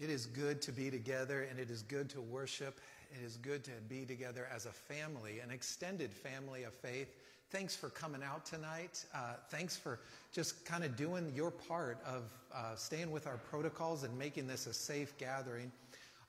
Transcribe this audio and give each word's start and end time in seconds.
It 0.00 0.10
is 0.10 0.26
good 0.26 0.62
to 0.62 0.72
be 0.72 0.90
together 0.90 1.48
and 1.50 1.58
it 1.58 1.70
is 1.70 1.82
good 1.82 2.08
to 2.10 2.20
worship. 2.20 2.80
It 3.10 3.24
is 3.24 3.36
good 3.36 3.64
to 3.64 3.70
be 3.88 4.04
together 4.04 4.46
as 4.54 4.66
a 4.66 4.70
family, 4.70 5.40
an 5.40 5.50
extended 5.50 6.12
family 6.12 6.62
of 6.62 6.72
faith. 6.74 7.08
Thanks 7.50 7.74
for 7.74 7.88
coming 7.88 8.22
out 8.22 8.44
tonight. 8.44 9.04
Uh, 9.14 9.34
thanks 9.48 9.76
for 9.76 9.98
just 10.32 10.64
kind 10.64 10.84
of 10.84 10.96
doing 10.96 11.32
your 11.34 11.50
part 11.50 11.98
of 12.06 12.24
uh, 12.54 12.76
staying 12.76 13.10
with 13.10 13.26
our 13.26 13.38
protocols 13.38 14.04
and 14.04 14.16
making 14.18 14.46
this 14.46 14.66
a 14.66 14.74
safe 14.74 15.16
gathering. 15.18 15.72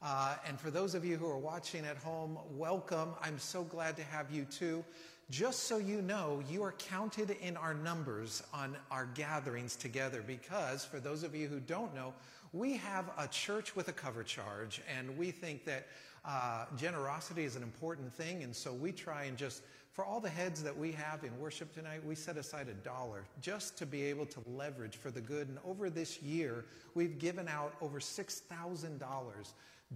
Uh, 0.02 0.36
and 0.48 0.60
for 0.60 0.72
those 0.72 0.96
of 0.96 1.04
you 1.04 1.18
who 1.18 1.28
are 1.28 1.38
watching 1.38 1.86
at 1.86 1.98
home, 1.98 2.40
welcome. 2.56 3.10
I'm 3.22 3.38
so 3.38 3.64
glad 3.64 3.98
to 3.98 4.04
have 4.04 4.32
you 4.32 4.46
too. 4.46 4.84
Just 5.30 5.64
so 5.64 5.78
you 5.78 6.02
know, 6.02 6.42
you 6.50 6.64
are 6.64 6.72
counted 6.72 7.32
in 7.42 7.56
our 7.56 7.76
numbers 7.76 8.42
on 8.52 8.76
our 8.90 9.06
gatherings 9.14 9.76
together 9.76 10.24
because, 10.26 10.84
for 10.84 11.00
those 11.00 11.22
of 11.22 11.36
you 11.36 11.48
who 11.48 11.60
don't 11.60 11.94
know, 11.94 12.14
we 12.54 12.78
have 12.78 13.10
a 13.18 13.28
church 13.28 13.76
with 13.76 13.88
a 13.88 13.94
cover 13.94 14.24
charge, 14.24 14.82
and 14.98 15.18
we 15.18 15.32
think 15.32 15.66
that 15.66 15.88
uh, 16.26 16.66
generosity 16.78 17.44
is 17.44 17.56
an 17.56 17.64
important 17.64 18.14
thing, 18.14 18.44
and 18.44 18.56
so 18.56 18.74
we 18.74 18.92
try 18.92 19.24
and 19.26 19.38
just 19.38 19.64
for 20.00 20.06
all 20.06 20.22
the 20.22 20.30
heads 20.30 20.64
that 20.64 20.78
we 20.78 20.94
have 20.94 21.26
in 21.26 21.38
worship 21.40 21.74
tonight, 21.74 22.06
we 22.06 22.16
set 22.16 22.38
aside 22.38 22.70
a 22.70 22.74
dollar 22.86 23.26
just 23.42 23.78
to 23.80 23.86
be 23.86 24.04
able 24.04 24.26
to 24.28 24.40
leverage 24.48 24.96
for 24.96 25.12
the 25.12 25.20
good. 25.20 25.50
And 25.50 25.58
over 25.66 25.90
this 25.90 26.22
year, 26.22 26.64
we've 26.94 27.20
given 27.20 27.50
out 27.50 27.74
over 27.82 28.00
$6,000 28.00 29.00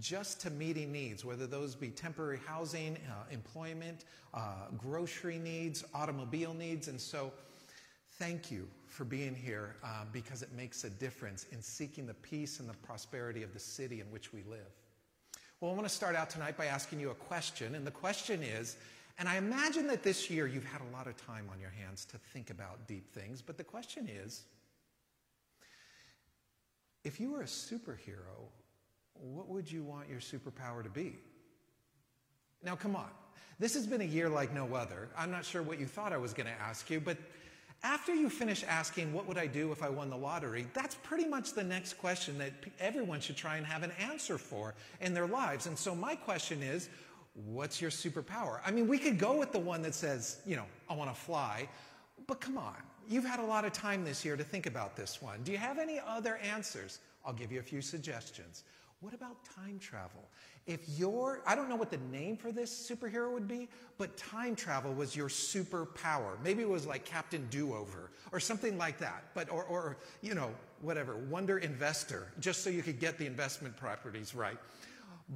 just 0.00 0.40
to 0.42 0.50
meeting 0.50 0.92
needs, 0.92 1.24
whether 1.24 1.46
those 1.46 1.74
be 1.74 1.88
temporary 1.88 2.40
housing, 2.44 2.98
uh, 3.08 3.24
employment, 3.30 4.04
uh, 4.34 4.66
grocery 4.76 5.38
needs, 5.38 5.84
automobile 5.94 6.52
needs. 6.52 6.88
And 6.88 7.00
so, 7.00 7.32
thank 8.18 8.50
you 8.50 8.68
for 8.86 9.04
being 9.04 9.34
here 9.34 9.76
uh, 9.82 10.04
because 10.12 10.42
it 10.42 10.52
makes 10.56 10.84
a 10.84 10.90
difference 10.90 11.46
in 11.50 11.60
seeking 11.60 12.06
the 12.06 12.14
peace 12.14 12.60
and 12.60 12.68
the 12.68 12.74
prosperity 12.74 13.42
of 13.42 13.52
the 13.52 13.58
city 13.58 14.00
in 14.00 14.06
which 14.06 14.32
we 14.32 14.42
live. 14.48 14.70
Well, 15.60 15.70
I 15.70 15.74
want 15.74 15.88
to 15.88 15.94
start 15.94 16.14
out 16.14 16.30
tonight 16.30 16.56
by 16.56 16.66
asking 16.66 17.00
you 17.00 17.10
a 17.10 17.14
question. 17.14 17.74
And 17.74 17.86
the 17.86 17.90
question 17.90 18.42
is, 18.42 18.76
and 19.18 19.28
I 19.28 19.36
imagine 19.36 19.86
that 19.88 20.02
this 20.02 20.28
year 20.28 20.46
you've 20.46 20.64
had 20.64 20.80
a 20.80 20.96
lot 20.96 21.06
of 21.06 21.16
time 21.16 21.48
on 21.52 21.60
your 21.60 21.70
hands 21.70 22.04
to 22.06 22.18
think 22.18 22.50
about 22.50 22.86
deep 22.86 23.12
things, 23.12 23.40
but 23.42 23.56
the 23.56 23.64
question 23.64 24.08
is 24.08 24.44
if 27.04 27.20
you 27.20 27.32
were 27.32 27.42
a 27.42 27.46
superhero, 27.46 28.48
what 29.14 29.48
would 29.48 29.70
you 29.70 29.82
want 29.82 30.08
your 30.08 30.20
superpower 30.20 30.82
to 30.82 30.88
be? 30.88 31.16
Now, 32.62 32.74
come 32.74 32.96
on. 32.96 33.10
This 33.58 33.74
has 33.74 33.86
been 33.86 34.00
a 34.00 34.04
year 34.04 34.28
like 34.28 34.52
no 34.52 34.74
other. 34.74 35.08
I'm 35.16 35.30
not 35.30 35.44
sure 35.44 35.62
what 35.62 35.78
you 35.78 35.86
thought 35.86 36.12
I 36.12 36.16
was 36.16 36.32
going 36.32 36.46
to 36.46 36.60
ask 36.60 36.90
you, 36.90 36.98
but 36.98 37.16
after 37.84 38.14
you 38.14 38.30
finish 38.30 38.64
asking, 38.64 39.12
what 39.12 39.28
would 39.28 39.36
I 39.36 39.46
do 39.46 39.70
if 39.70 39.82
I 39.82 39.90
won 39.90 40.08
the 40.08 40.16
lottery? 40.16 40.66
That's 40.72 40.94
pretty 40.96 41.26
much 41.26 41.52
the 41.52 41.62
next 41.62 41.94
question 41.98 42.38
that 42.38 42.52
everyone 42.80 43.20
should 43.20 43.36
try 43.36 43.58
and 43.58 43.66
have 43.66 43.82
an 43.82 43.92
answer 44.00 44.38
for 44.38 44.74
in 45.02 45.12
their 45.12 45.26
lives. 45.26 45.66
And 45.66 45.78
so 45.78 45.94
my 45.94 46.16
question 46.16 46.62
is, 46.62 46.88
what's 47.34 47.82
your 47.82 47.90
superpower? 47.90 48.60
I 48.66 48.70
mean, 48.70 48.88
we 48.88 48.98
could 48.98 49.18
go 49.18 49.38
with 49.38 49.52
the 49.52 49.58
one 49.58 49.82
that 49.82 49.94
says, 49.94 50.38
you 50.46 50.56
know, 50.56 50.64
I 50.88 50.94
want 50.94 51.14
to 51.14 51.20
fly, 51.20 51.68
but 52.26 52.40
come 52.40 52.56
on. 52.56 52.76
You've 53.06 53.26
had 53.26 53.38
a 53.38 53.44
lot 53.44 53.66
of 53.66 53.72
time 53.74 54.02
this 54.02 54.24
year 54.24 54.34
to 54.34 54.44
think 54.44 54.64
about 54.64 54.96
this 54.96 55.20
one. 55.20 55.42
Do 55.42 55.52
you 55.52 55.58
have 55.58 55.78
any 55.78 56.00
other 56.06 56.38
answers? 56.38 57.00
I'll 57.22 57.34
give 57.34 57.52
you 57.52 57.60
a 57.60 57.62
few 57.62 57.82
suggestions. 57.82 58.64
What 59.04 59.12
about 59.12 59.36
time 59.44 59.78
travel? 59.78 60.30
If 60.66 60.80
you're, 60.98 61.42
I 61.46 61.54
don't 61.54 61.68
know 61.68 61.76
what 61.76 61.90
the 61.90 61.98
name 62.10 62.38
for 62.38 62.50
this 62.50 62.90
superhero 62.90 63.30
would 63.30 63.46
be, 63.46 63.68
but 63.98 64.16
time 64.16 64.56
travel 64.56 64.94
was 64.94 65.14
your 65.14 65.28
superpower. 65.28 66.42
Maybe 66.42 66.62
it 66.62 66.68
was 66.70 66.86
like 66.86 67.04
Captain 67.04 67.46
Do 67.50 67.74
Over 67.74 68.12
or 68.32 68.40
something 68.40 68.78
like 68.78 68.96
that. 69.00 69.24
But, 69.34 69.50
or, 69.50 69.64
or, 69.64 69.98
you 70.22 70.34
know, 70.34 70.54
whatever, 70.80 71.16
Wonder 71.16 71.58
Investor, 71.58 72.32
just 72.40 72.64
so 72.64 72.70
you 72.70 72.82
could 72.82 72.98
get 72.98 73.18
the 73.18 73.26
investment 73.26 73.76
properties 73.76 74.34
right. 74.34 74.56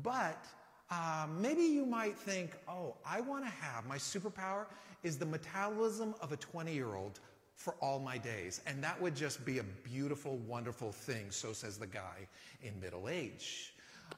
But 0.03 0.43
um, 0.91 1.39
maybe 1.39 1.61
you 1.61 1.85
might 1.85 2.17
think, 2.17 2.53
oh, 2.71 2.95
I 3.05 3.21
want 3.21 3.45
to 3.45 3.51
have 3.51 3.85
my 3.85 3.99
superpower 3.99 4.65
is 5.03 5.19
the 5.19 5.27
metabolism 5.27 6.15
of 6.23 6.33
a 6.33 6.39
20 6.39 6.73
year 6.73 6.95
old 6.95 7.21
for 7.59 7.75
all 7.81 7.99
my 7.99 8.17
days. 8.17 8.63
And 8.67 8.83
that 8.83 9.01
would 9.03 9.15
just 9.15 9.45
be 9.45 9.59
a 9.59 9.65
beautiful, 9.83 10.37
wonderful 10.47 10.93
thing, 10.93 11.27
so 11.31 11.53
says 11.53 11.77
the 11.77 11.89
guy 11.89 12.27
in 12.63 12.81
middle 12.81 13.09
age. 13.09 13.75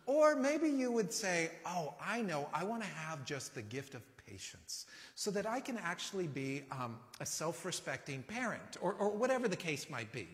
Or 0.07 0.37
maybe 0.37 0.69
you 0.69 0.93
would 0.93 1.13
say, 1.13 1.51
Oh, 1.67 1.95
I 2.01 2.21
know, 2.21 2.49
I 2.53 2.63
want 2.65 2.83
to 2.83 2.89
have 2.89 3.25
just 3.25 3.55
the 3.55 3.63
gift 3.63 3.95
of 3.95 4.03
patience 4.27 4.87
so 5.15 5.31
that 5.33 5.47
I 5.47 5.59
can 5.59 5.79
actually 5.79 6.27
be 6.27 6.63
um, 6.71 6.99
a 7.19 7.27
self 7.27 7.65
respecting 7.65 8.23
parent, 8.23 8.77
or, 8.81 8.93
or, 8.95 9.11
whatever 9.11 9.49
the 9.49 9.57
case 9.57 9.89
might 9.91 10.13
be. 10.13 10.29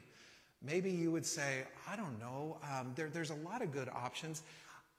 Maybe 0.60 0.90
you 0.90 1.12
would 1.12 1.24
say, 1.24 1.62
I 1.88 1.96
don't 1.96 2.18
know, 2.18 2.58
um, 2.64 2.92
there, 2.96 3.08
there's 3.08 3.30
a 3.30 3.36
lot 3.36 3.62
of 3.62 3.72
good 3.72 3.88
options. 3.88 4.42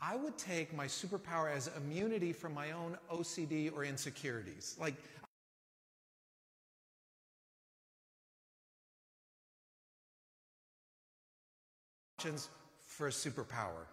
I 0.01 0.16
would 0.16 0.38
take 0.38 0.74
my 0.75 0.85
superpower 0.85 1.53
as 1.53 1.69
immunity 1.75 2.31
from 2.31 2.53
my 2.53 2.72
own 2.72 2.97
OCD 3.12 3.74
or 3.75 3.84
insecurities. 3.84 4.78
Like, 4.79 4.95
options 12.18 12.50
for 12.84 13.08
a 13.08 13.12
superpower. 13.12 13.86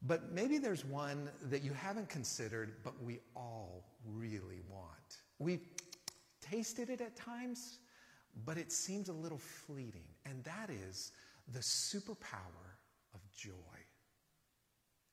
But 0.00 0.32
maybe 0.32 0.56
there's 0.56 0.82
one 0.82 1.28
that 1.50 1.62
you 1.62 1.72
haven't 1.74 2.08
considered, 2.08 2.76
but 2.82 2.94
we 3.02 3.20
all 3.36 3.84
really 4.06 4.62
want. 4.70 5.18
We've 5.38 5.60
tasted 6.40 6.88
it 6.88 7.02
at 7.02 7.14
times, 7.14 7.80
but 8.46 8.56
it 8.56 8.72
seems 8.72 9.10
a 9.10 9.12
little 9.12 9.36
fleeting, 9.36 10.06
and 10.24 10.42
that 10.44 10.70
is 10.70 11.12
the 11.52 11.58
superpower 11.58 12.78
of 13.12 13.20
joy. 13.36 13.52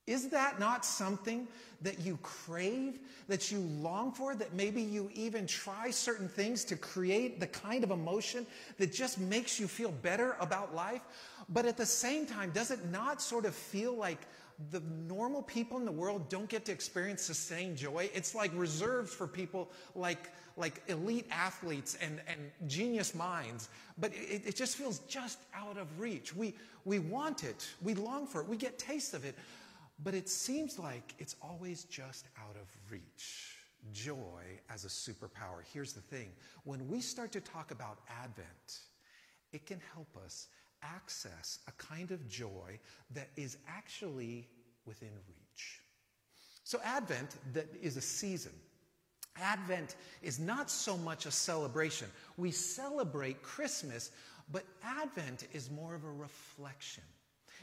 Is 0.10 0.30
that 0.30 0.60
not 0.60 0.86
something 0.86 1.48
that 1.84 2.00
you 2.00 2.18
crave, 2.24 2.98
that 3.28 3.52
you 3.52 3.60
long 3.60 4.12
for, 4.12 4.34
that 4.34 4.56
maybe 4.56 4.81
you 4.81 5.12
even 5.14 5.46
try 5.46 5.92
certain 5.92 6.28
things 6.28 6.64
to 6.66 6.76
create 6.76 7.40
the 7.40 7.46
kind 7.46 7.84
of 7.84 7.92
emotion 7.92 8.48
that 8.80 8.92
just 8.92 9.20
makes 9.20 9.60
you 9.60 9.68
feel 9.68 9.92
better 9.92 10.36
about 10.40 10.74
life? 10.74 11.02
But 11.50 11.66
at 11.66 11.78
the 11.78 11.86
same 11.86 12.26
time, 12.26 12.52
does 12.52 12.72
it 12.72 12.86
not 12.92 13.22
sort 13.22 13.46
of 13.46 13.56
feel 13.56 13.94
like 13.94 14.20
the 14.72 14.82
normal 15.08 15.42
people 15.42 15.78
in 15.78 15.86
the 15.86 15.92
world 15.92 16.30
don't 16.30 16.48
get 16.50 16.66
to 16.66 16.72
experience 16.72 17.28
the 17.28 17.34
same 17.34 17.76
joy? 17.76 18.10
It's 18.14 18.36
like 18.36 18.52
reserved 18.54 19.10
for 19.10 19.26
people 19.28 19.72
like, 19.96 20.32
like 20.58 20.84
elite 20.88 21.26
athletes 21.32 21.98
and, 22.02 22.22
and 22.28 22.40
genius 22.70 23.16
minds, 23.16 23.70
but 23.98 24.12
it, 24.14 24.44
it 24.46 24.56
just 24.56 24.76
feels 24.76 25.00
just 25.00 25.40
out 25.56 25.78
of 25.78 26.00
reach. 26.00 26.36
We, 26.36 26.54
we 26.86 27.00
want 27.00 27.44
it, 27.44 27.68
we 27.81 27.96
long 27.96 28.28
for 28.28 28.42
it, 28.42 28.48
we 28.48 28.58
get 28.58 28.78
taste 28.78 29.14
of 29.14 29.26
it. 29.26 29.36
But 30.04 30.14
it 30.14 30.30
seems 30.30 30.80
like 30.80 31.16
it's 31.20 31.36
always 31.42 31.84
just 31.86 32.28
out 32.38 32.56
of 32.56 32.68
reach. 32.92 33.56
Joy 33.94 34.44
as 34.70 34.86
a 34.86 34.88
superpower. 34.88 35.64
Here's 35.74 35.94
the 35.94 36.02
thing 36.02 36.30
when 36.64 36.88
we 36.88 37.02
start 37.02 37.31
to 37.31 37.42
talk 37.42 37.72
about 37.72 38.00
Advent, 38.10 38.80
it 39.52 39.66
can 39.66 39.80
help 39.94 40.16
us 40.24 40.48
access 40.84 41.59
a 41.67 41.72
kind 41.73 42.12
of 42.12 42.28
joy 42.28 42.79
that 43.12 43.29
is 43.35 43.57
actually 43.67 44.47
within 44.85 45.12
reach. 45.28 45.81
So, 46.63 46.79
Advent 46.84 47.35
that 47.53 47.67
is 47.81 47.97
a 47.97 48.01
season. 48.01 48.51
Advent 49.38 49.95
is 50.22 50.39
not 50.39 50.69
so 50.69 50.97
much 50.97 51.25
a 51.25 51.31
celebration. 51.31 52.07
We 52.38 52.51
celebrate 52.51 53.41
Christmas, 53.41 54.12
but 54.51 54.63
Advent 54.84 55.47
is 55.53 55.72
more 55.72 55.95
of 55.95 56.03
a 56.03 56.12
reflection. 56.12 57.03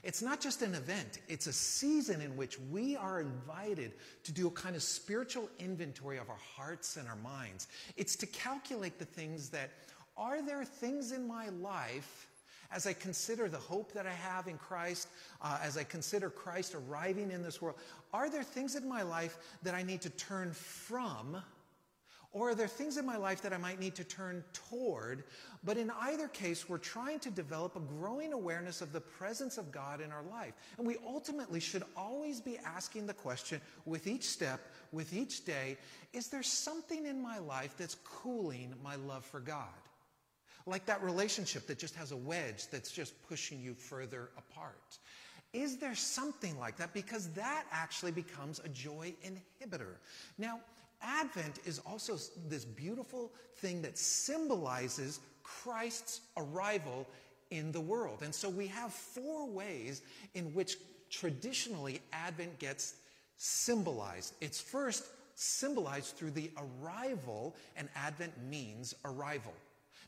It's 0.02 0.22
not 0.22 0.40
just 0.40 0.62
an 0.62 0.74
event, 0.74 1.18
it's 1.28 1.46
a 1.46 1.52
season 1.52 2.20
in 2.20 2.36
which 2.36 2.60
we 2.60 2.96
are 2.96 3.20
invited 3.20 3.92
to 4.24 4.32
do 4.32 4.46
a 4.46 4.50
kind 4.50 4.76
of 4.76 4.82
spiritual 4.82 5.48
inventory 5.58 6.18
of 6.18 6.28
our 6.28 6.38
hearts 6.56 6.96
and 6.96 7.08
our 7.08 7.16
minds. 7.16 7.68
It's 7.96 8.14
to 8.16 8.26
calculate 8.26 8.98
the 8.98 9.04
things 9.04 9.48
that 9.50 9.70
are 10.16 10.42
there 10.42 10.64
things 10.64 11.12
in 11.12 11.26
my 11.26 11.48
life 11.48 12.28
as 12.72 12.86
I 12.86 12.92
consider 12.92 13.48
the 13.48 13.58
hope 13.58 13.92
that 13.92 14.06
I 14.06 14.12
have 14.12 14.48
in 14.48 14.58
Christ, 14.58 15.08
uh, 15.42 15.58
as 15.62 15.76
I 15.76 15.84
consider 15.84 16.30
Christ 16.30 16.74
arriving 16.74 17.30
in 17.30 17.42
this 17.42 17.60
world, 17.60 17.76
are 18.12 18.30
there 18.30 18.42
things 18.42 18.76
in 18.76 18.88
my 18.88 19.02
life 19.02 19.38
that 19.62 19.74
I 19.74 19.82
need 19.82 20.00
to 20.02 20.10
turn 20.10 20.52
from 20.52 21.38
or 22.36 22.50
are 22.50 22.54
there 22.54 22.68
things 22.68 22.98
in 22.98 23.06
my 23.06 23.16
life 23.16 23.40
that 23.40 23.54
I 23.54 23.56
might 23.56 23.80
need 23.80 23.94
to 23.94 24.04
turn 24.04 24.44
toward? 24.52 25.24
But 25.64 25.78
in 25.78 25.90
either 26.02 26.28
case, 26.28 26.68
we're 26.68 26.76
trying 26.76 27.18
to 27.20 27.30
develop 27.30 27.76
a 27.76 27.80
growing 27.80 28.34
awareness 28.34 28.82
of 28.82 28.92
the 28.92 29.00
presence 29.00 29.56
of 29.56 29.72
God 29.72 30.02
in 30.02 30.12
our 30.12 30.22
life. 30.22 30.52
And 30.76 30.86
we 30.86 30.98
ultimately 31.06 31.60
should 31.60 31.82
always 31.96 32.42
be 32.42 32.58
asking 32.58 33.06
the 33.06 33.14
question 33.14 33.58
with 33.86 34.06
each 34.06 34.24
step, 34.24 34.60
with 34.92 35.14
each 35.14 35.46
day, 35.46 35.78
is 36.12 36.28
there 36.28 36.42
something 36.42 37.06
in 37.06 37.22
my 37.22 37.38
life 37.38 37.74
that's 37.78 37.96
cooling 38.04 38.74
my 38.84 38.96
love 38.96 39.24
for 39.24 39.40
God? 39.40 39.64
Like 40.66 40.84
that 40.86 41.02
relationship 41.02 41.66
that 41.68 41.78
just 41.78 41.94
has 41.94 42.12
a 42.12 42.16
wedge 42.16 42.68
that's 42.70 42.90
just 42.90 43.14
pushing 43.28 43.60
you 43.60 43.74
further 43.74 44.30
apart. 44.36 44.98
Is 45.52 45.78
there 45.78 45.94
something 45.94 46.58
like 46.58 46.76
that? 46.76 46.92
Because 46.92 47.28
that 47.30 47.64
actually 47.70 48.12
becomes 48.12 48.60
a 48.64 48.68
joy 48.68 49.14
inhibitor. 49.24 49.94
Now, 50.38 50.60
Advent 51.02 51.60
is 51.64 51.78
also 51.86 52.18
this 52.48 52.64
beautiful 52.64 53.30
thing 53.56 53.80
that 53.82 53.96
symbolizes 53.96 55.20
Christ's 55.42 56.22
arrival 56.36 57.06
in 57.50 57.70
the 57.70 57.80
world. 57.80 58.22
And 58.22 58.34
so 58.34 58.48
we 58.48 58.66
have 58.66 58.92
four 58.92 59.46
ways 59.46 60.02
in 60.34 60.52
which 60.52 60.76
traditionally 61.10 62.00
Advent 62.12 62.58
gets 62.58 62.96
symbolized. 63.36 64.34
It's 64.40 64.60
first 64.60 65.04
symbolized 65.36 66.16
through 66.16 66.32
the 66.32 66.50
arrival, 66.56 67.54
and 67.76 67.88
Advent 67.94 68.32
means 68.48 68.94
arrival. 69.04 69.52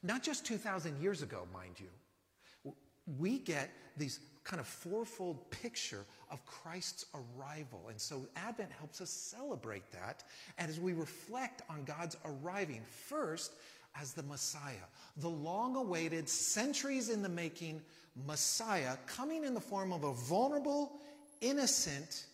Not 0.02 0.22
just 0.22 0.46
2,000 0.46 1.00
years 1.00 1.22
ago, 1.22 1.46
mind 1.52 1.74
you. 1.78 2.74
We 3.18 3.38
get 3.38 3.70
these 3.96 4.20
kind 4.44 4.60
of 4.60 4.66
fourfold 4.66 5.50
picture 5.50 6.04
of 6.30 6.44
Christ's 6.46 7.06
arrival. 7.14 7.88
And 7.90 8.00
so 8.00 8.26
Advent 8.36 8.70
helps 8.72 9.00
us 9.00 9.10
celebrate 9.10 9.90
that 9.92 10.24
as 10.58 10.78
we 10.80 10.92
reflect 10.92 11.62
on 11.68 11.84
God's 11.84 12.16
arriving 12.24 12.82
first 12.88 13.54
as 14.00 14.12
the 14.12 14.22
Messiah, 14.22 14.74
the 15.18 15.28
long 15.28 15.76
awaited, 15.76 16.28
centuries 16.28 17.08
in 17.08 17.22
the 17.22 17.28
making 17.28 17.82
Messiah 18.26 18.96
coming 19.06 19.44
in 19.44 19.54
the 19.54 19.60
form 19.60 19.92
of 19.92 20.04
a 20.04 20.12
vulnerable, 20.12 20.92
innocent 21.40 22.26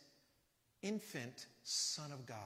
infant 0.82 1.46
Son 1.62 2.12
of 2.12 2.26
God. 2.26 2.36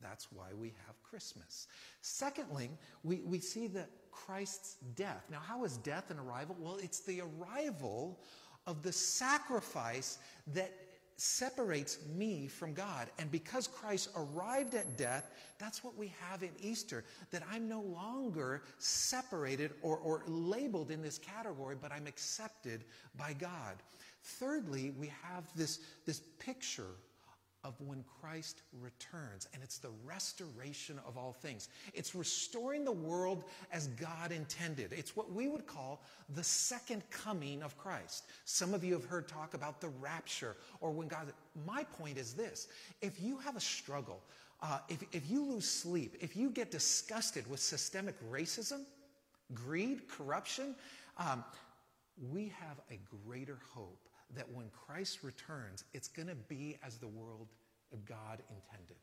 That's 0.00 0.30
why 0.32 0.48
we 0.54 0.68
have 0.86 1.02
Christmas. 1.02 1.66
Secondly, 2.00 2.70
we, 3.02 3.20
we 3.24 3.38
see 3.38 3.66
that 3.68 3.90
Christ's 4.10 4.76
death. 4.94 5.24
Now, 5.30 5.40
how 5.40 5.64
is 5.64 5.78
death 5.78 6.10
an 6.10 6.18
arrival? 6.18 6.56
Well, 6.58 6.78
it's 6.80 7.00
the 7.00 7.20
arrival 7.20 8.18
of 8.66 8.82
the 8.82 8.92
sacrifice 8.92 10.18
that 10.54 10.72
separates 11.16 11.98
me 12.14 12.46
from 12.46 12.72
God. 12.72 13.08
And 13.18 13.30
because 13.30 13.66
Christ 13.66 14.10
arrived 14.14 14.74
at 14.74 14.96
death, 14.96 15.32
that's 15.58 15.82
what 15.82 15.96
we 15.96 16.14
have 16.20 16.44
in 16.44 16.50
Easter 16.60 17.04
that 17.32 17.42
I'm 17.50 17.68
no 17.68 17.80
longer 17.80 18.62
separated 18.78 19.72
or, 19.82 19.96
or 19.98 20.22
labeled 20.28 20.92
in 20.92 21.02
this 21.02 21.18
category, 21.18 21.76
but 21.80 21.90
I'm 21.90 22.06
accepted 22.06 22.84
by 23.16 23.32
God. 23.32 23.82
Thirdly, 24.22 24.94
we 24.96 25.10
have 25.24 25.44
this, 25.56 25.80
this 26.06 26.20
picture 26.38 26.94
of 27.64 27.74
when 27.80 28.04
Christ 28.20 28.62
returns, 28.80 29.48
and 29.52 29.62
it's 29.62 29.78
the 29.78 29.90
restoration 30.04 31.00
of 31.06 31.18
all 31.18 31.32
things. 31.32 31.68
It's 31.92 32.14
restoring 32.14 32.84
the 32.84 32.92
world 32.92 33.44
as 33.72 33.88
God 33.88 34.32
intended. 34.32 34.92
It's 34.92 35.16
what 35.16 35.32
we 35.32 35.48
would 35.48 35.66
call 35.66 36.02
the 36.34 36.44
second 36.44 37.02
coming 37.10 37.62
of 37.62 37.76
Christ. 37.76 38.24
Some 38.44 38.74
of 38.74 38.84
you 38.84 38.92
have 38.94 39.04
heard 39.04 39.28
talk 39.28 39.54
about 39.54 39.80
the 39.80 39.88
rapture 39.88 40.56
or 40.80 40.90
when 40.90 41.08
God. 41.08 41.32
My 41.66 41.84
point 41.84 42.16
is 42.16 42.34
this 42.34 42.68
if 43.02 43.20
you 43.20 43.38
have 43.38 43.56
a 43.56 43.60
struggle, 43.60 44.22
uh, 44.62 44.78
if, 44.88 45.02
if 45.12 45.30
you 45.30 45.44
lose 45.44 45.68
sleep, 45.68 46.16
if 46.20 46.36
you 46.36 46.50
get 46.50 46.70
disgusted 46.70 47.48
with 47.50 47.60
systemic 47.60 48.14
racism, 48.30 48.82
greed, 49.54 50.08
corruption, 50.08 50.74
um, 51.16 51.44
we 52.30 52.52
have 52.60 52.80
a 52.90 52.98
greater 53.26 53.58
hope 53.72 54.07
that 54.36 54.50
when 54.52 54.66
Christ 54.70 55.22
returns, 55.22 55.84
it's 55.92 56.08
going 56.08 56.28
to 56.28 56.34
be 56.34 56.76
as 56.84 56.98
the 56.98 57.08
world 57.08 57.48
of 57.92 58.04
God 58.04 58.42
intended. 58.50 58.96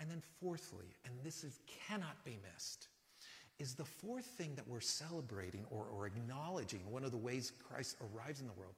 And 0.00 0.10
then, 0.10 0.22
fourthly, 0.40 0.96
and 1.04 1.14
this 1.22 1.44
is, 1.44 1.60
cannot 1.88 2.24
be 2.24 2.38
missed, 2.52 2.88
is 3.58 3.74
the 3.74 3.84
fourth 3.84 4.24
thing 4.24 4.54
that 4.56 4.66
we're 4.66 4.80
celebrating 4.80 5.64
or, 5.70 5.86
or 5.86 6.06
acknowledging, 6.06 6.80
one 6.90 7.04
of 7.04 7.12
the 7.12 7.16
ways 7.16 7.52
Christ 7.62 7.96
arrives 8.00 8.40
in 8.40 8.46
the 8.46 8.52
world, 8.54 8.74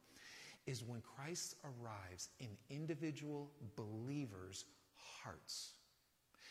is 0.67 0.83
when 0.85 1.00
Christ 1.00 1.56
arrives 1.65 2.29
in 2.41 2.49
individual 2.69 3.50
believers' 3.77 4.65
hearts. 4.97 5.71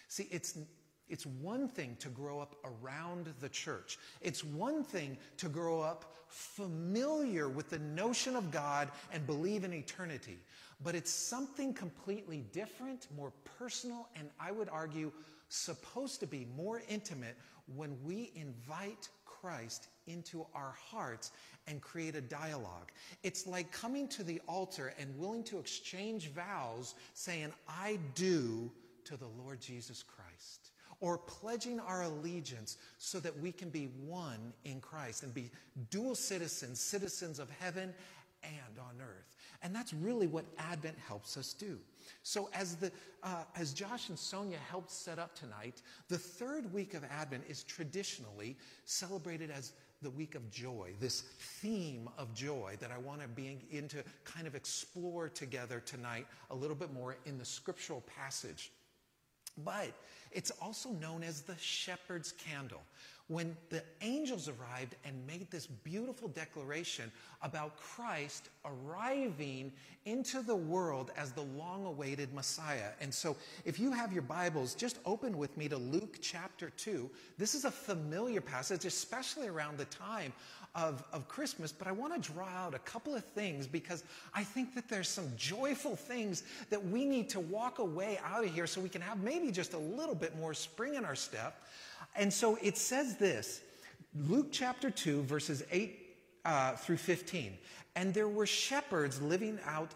See, 0.07 0.27
it's 0.31 0.57
it's 1.09 1.25
one 1.25 1.67
thing 1.67 1.95
to 1.99 2.09
grow 2.09 2.39
up 2.39 2.55
around 2.63 3.33
the 3.39 3.49
church. 3.49 3.99
It's 4.21 4.43
one 4.43 4.83
thing 4.83 5.17
to 5.37 5.49
grow 5.49 5.81
up 5.81 6.13
familiar 6.27 7.47
with 7.47 7.69
the 7.69 7.79
notion 7.79 8.35
of 8.35 8.51
God 8.51 8.89
and 9.11 9.25
believe 9.25 9.63
in 9.63 9.73
eternity. 9.73 10.37
But 10.83 10.95
it's 10.95 11.11
something 11.11 11.73
completely 11.73 12.43
different, 12.51 13.07
more 13.15 13.31
personal, 13.57 14.09
and 14.15 14.29
I 14.39 14.51
would 14.51 14.69
argue 14.69 15.11
supposed 15.47 16.19
to 16.21 16.27
be 16.27 16.47
more 16.57 16.81
intimate 16.89 17.37
when 17.75 17.95
we 18.03 18.31
invite 18.35 19.09
Christ 19.25 19.87
into 20.07 20.45
our 20.55 20.73
hearts 20.89 21.31
and 21.67 21.81
create 21.81 22.15
a 22.15 22.21
dialogue. 22.21 22.91
It's 23.23 23.45
like 23.45 23.71
coming 23.71 24.07
to 24.09 24.23
the 24.23 24.41
altar 24.47 24.93
and 24.99 25.17
willing 25.17 25.43
to 25.45 25.59
exchange 25.59 26.31
vows 26.31 26.95
saying, 27.13 27.53
I 27.67 27.99
do 28.15 28.71
to 29.05 29.17
the 29.17 29.27
Lord 29.27 29.61
Jesus 29.61 30.03
Christ 30.03 30.24
or 31.05 31.19
pledging 31.19 31.79
our 31.79 32.01
allegiance 32.01 32.77
so 32.97 33.19
that 33.19 33.37
we 33.39 33.51
can 33.51 33.69
be 33.69 33.89
one 34.07 34.51
in 34.63 34.81
Christ 34.81 35.21
and 35.21 35.31
be 35.31 35.51
dual 35.91 36.15
citizens, 36.15 36.79
citizens 36.79 37.37
of 37.37 37.47
heaven 37.51 37.93
and 38.43 38.79
on 38.79 38.99
earth. 38.99 39.35
And 39.61 39.73
that's 39.73 39.93
really 39.93 40.25
what 40.25 40.45
Advent 40.57 40.97
helps 40.97 41.37
us 41.37 41.53
do. 41.53 41.77
So, 42.23 42.49
as, 42.53 42.75
the, 42.77 42.91
uh, 43.21 43.43
as 43.55 43.71
Josh 43.71 44.09
and 44.09 44.17
Sonia 44.17 44.57
helped 44.67 44.89
set 44.89 45.19
up 45.19 45.35
tonight, 45.35 45.83
the 46.09 46.17
third 46.17 46.73
week 46.73 46.95
of 46.95 47.03
Advent 47.03 47.43
is 47.47 47.63
traditionally 47.63 48.57
celebrated 48.85 49.51
as 49.51 49.73
the 50.01 50.09
week 50.09 50.33
of 50.33 50.49
joy, 50.49 50.89
this 50.99 51.21
theme 51.61 52.09
of 52.17 52.33
joy 52.33 52.77
that 52.79 52.89
I 52.91 52.97
want 52.97 53.21
to 53.21 53.27
begin 53.27 53.87
to 53.89 54.03
kind 54.23 54.47
of 54.47 54.55
explore 54.55 55.29
together 55.29 55.83
tonight 55.85 56.25
a 56.49 56.55
little 56.55 56.75
bit 56.75 56.91
more 56.91 57.15
in 57.27 57.37
the 57.37 57.45
scriptural 57.45 58.01
passage. 58.01 58.71
But 59.63 59.91
it's 60.31 60.51
also 60.61 60.89
known 60.89 61.23
as 61.23 61.41
the 61.41 61.57
shepherd's 61.57 62.33
candle. 62.33 62.81
When 63.27 63.57
the 63.69 63.81
angels 64.01 64.47
arrived 64.47 64.95
and 65.03 65.25
made 65.25 65.49
this 65.49 65.65
beautiful 65.65 66.27
declaration 66.27 67.11
about 67.41 67.75
Christ 67.77 68.49
arriving 68.63 69.71
into 70.05 70.43
the 70.43 70.55
world 70.55 71.09
as 71.17 71.31
the 71.31 71.41
long 71.41 71.85
awaited 71.85 72.31
Messiah. 72.35 72.89
And 73.01 73.11
so, 73.11 73.35
if 73.63 73.79
you 73.79 73.91
have 73.91 74.13
your 74.13 74.21
Bibles, 74.21 74.75
just 74.75 74.99
open 75.05 75.39
with 75.39 75.57
me 75.57 75.67
to 75.69 75.77
Luke 75.77 76.19
chapter 76.21 76.69
2. 76.69 77.09
This 77.39 77.55
is 77.55 77.65
a 77.65 77.71
familiar 77.71 78.41
passage, 78.41 78.85
especially 78.85 79.47
around 79.47 79.79
the 79.79 79.85
time 79.85 80.31
of, 80.75 81.03
of 81.13 81.27
Christmas, 81.27 81.71
but 81.71 81.87
I 81.87 81.91
want 81.91 82.21
to 82.21 82.31
draw 82.33 82.47
out 82.47 82.75
a 82.75 82.79
couple 82.79 83.15
of 83.15 83.23
things 83.23 83.65
because 83.65 84.03
I 84.33 84.43
think 84.43 84.75
that 84.75 84.89
there's 84.89 85.07
some 85.07 85.31
joyful 85.37 85.95
things 85.95 86.43
that 86.69 86.83
we 86.85 87.05
need 87.05 87.29
to 87.29 87.39
walk 87.39 87.79
away 87.79 88.19
out 88.23 88.43
of 88.43 88.53
here 88.53 88.67
so 88.67 88.81
we 88.81 88.89
can 88.89 89.01
have 89.01 89.23
maybe 89.23 89.51
just 89.51 89.73
a 89.73 89.77
little 89.77 90.15
bit 90.15 90.37
more 90.37 90.53
spring 90.53 90.95
in 90.95 91.05
our 91.05 91.15
step. 91.15 91.63
And 92.15 92.31
so 92.31 92.57
it 92.61 92.77
says 92.77 93.15
this 93.15 93.61
Luke 94.27 94.47
chapter 94.51 94.89
2, 94.89 95.23
verses 95.23 95.63
8 95.71 96.17
uh, 96.43 96.71
through 96.73 96.97
15. 96.97 97.57
And 97.95 98.13
there 98.13 98.27
were 98.27 98.45
shepherds 98.45 99.21
living 99.21 99.59
out 99.65 99.91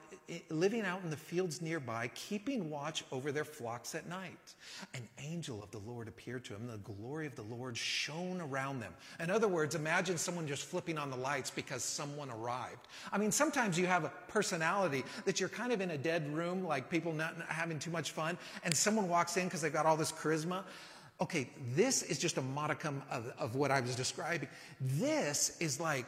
living 0.49 0.81
out 0.81 1.01
in 1.03 1.09
the 1.09 1.17
fields 1.17 1.61
nearby, 1.61 2.09
keeping 2.13 2.69
watch 2.69 3.03
over 3.11 3.31
their 3.31 3.43
flocks 3.43 3.95
at 3.95 4.07
night. 4.07 4.53
An 4.93 5.07
angel 5.19 5.63
of 5.63 5.71
the 5.71 5.79
Lord 5.79 6.07
appeared 6.07 6.45
to 6.45 6.53
them. 6.53 6.67
The 6.67 6.77
glory 6.77 7.27
of 7.27 7.35
the 7.35 7.43
Lord 7.43 7.75
shone 7.75 8.41
around 8.41 8.79
them. 8.79 8.93
In 9.19 9.29
other 9.29 9.47
words, 9.47 9.75
imagine 9.75 10.17
someone 10.17 10.47
just 10.47 10.65
flipping 10.65 10.97
on 10.97 11.09
the 11.09 11.17
lights 11.17 11.49
because 11.49 11.83
someone 11.83 12.29
arrived. 12.29 12.87
I 13.11 13.17
mean, 13.17 13.31
sometimes 13.31 13.77
you 13.77 13.87
have 13.87 14.03
a 14.03 14.11
personality 14.27 15.03
that 15.25 15.39
you're 15.39 15.49
kind 15.49 15.71
of 15.71 15.81
in 15.81 15.91
a 15.91 15.97
dead 15.97 16.33
room, 16.33 16.63
like 16.63 16.89
people 16.89 17.13
not 17.13 17.35
having 17.47 17.79
too 17.79 17.91
much 17.91 18.11
fun, 18.11 18.37
and 18.63 18.75
someone 18.75 19.09
walks 19.09 19.37
in 19.37 19.45
because 19.45 19.61
they've 19.61 19.73
got 19.73 19.85
all 19.85 19.97
this 19.97 20.11
charisma. 20.11 20.63
Okay, 21.21 21.49
this 21.75 22.01
is 22.03 22.17
just 22.17 22.37
a 22.37 22.41
modicum 22.41 23.01
of, 23.11 23.33
of 23.37 23.55
what 23.55 23.71
I 23.71 23.81
was 23.81 23.95
describing. 23.95 24.47
This 24.79 25.57
is 25.59 25.79
like 25.79 26.05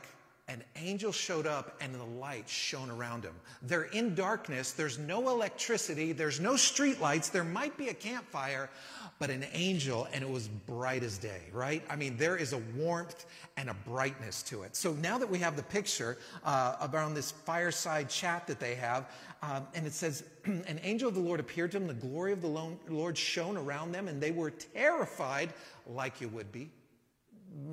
an 0.51 0.63
angel 0.75 1.13
showed 1.13 1.47
up 1.47 1.77
and 1.79 1.95
the 1.95 2.03
light 2.03 2.49
shone 2.49 2.91
around 2.91 3.23
him. 3.23 3.33
They're 3.61 3.83
in 3.83 4.15
darkness. 4.15 4.73
There's 4.73 4.99
no 4.99 5.29
electricity. 5.29 6.11
There's 6.11 6.41
no 6.41 6.57
street 6.57 6.99
lights. 6.99 7.29
There 7.29 7.45
might 7.45 7.77
be 7.77 7.87
a 7.87 7.93
campfire, 7.93 8.69
but 9.17 9.29
an 9.29 9.45
angel 9.53 10.09
and 10.11 10.21
it 10.23 10.29
was 10.29 10.49
bright 10.49 11.03
as 11.03 11.17
day, 11.17 11.43
right? 11.53 11.81
I 11.89 11.95
mean, 11.95 12.17
there 12.17 12.35
is 12.35 12.51
a 12.51 12.57
warmth 12.75 13.25
and 13.55 13.69
a 13.69 13.73
brightness 13.73 14.43
to 14.43 14.63
it. 14.63 14.75
So 14.75 14.91
now 14.93 15.17
that 15.17 15.29
we 15.29 15.37
have 15.39 15.55
the 15.55 15.63
picture 15.63 16.17
uh, 16.43 16.89
around 16.91 17.13
this 17.13 17.31
fireside 17.31 18.09
chat 18.09 18.45
that 18.47 18.59
they 18.59 18.75
have, 18.75 19.09
um, 19.41 19.65
and 19.73 19.87
it 19.87 19.93
says, 19.93 20.25
an 20.45 20.81
angel 20.83 21.07
of 21.07 21.15
the 21.15 21.21
Lord 21.21 21.39
appeared 21.39 21.71
to 21.71 21.79
them. 21.79 21.87
The 21.87 21.93
glory 21.93 22.33
of 22.33 22.41
the 22.41 22.75
Lord 22.89 23.17
shone 23.17 23.55
around 23.55 23.93
them 23.93 24.09
and 24.09 24.19
they 24.19 24.31
were 24.31 24.51
terrified 24.51 25.53
like 25.87 26.19
you 26.19 26.27
would 26.27 26.51
be, 26.51 26.71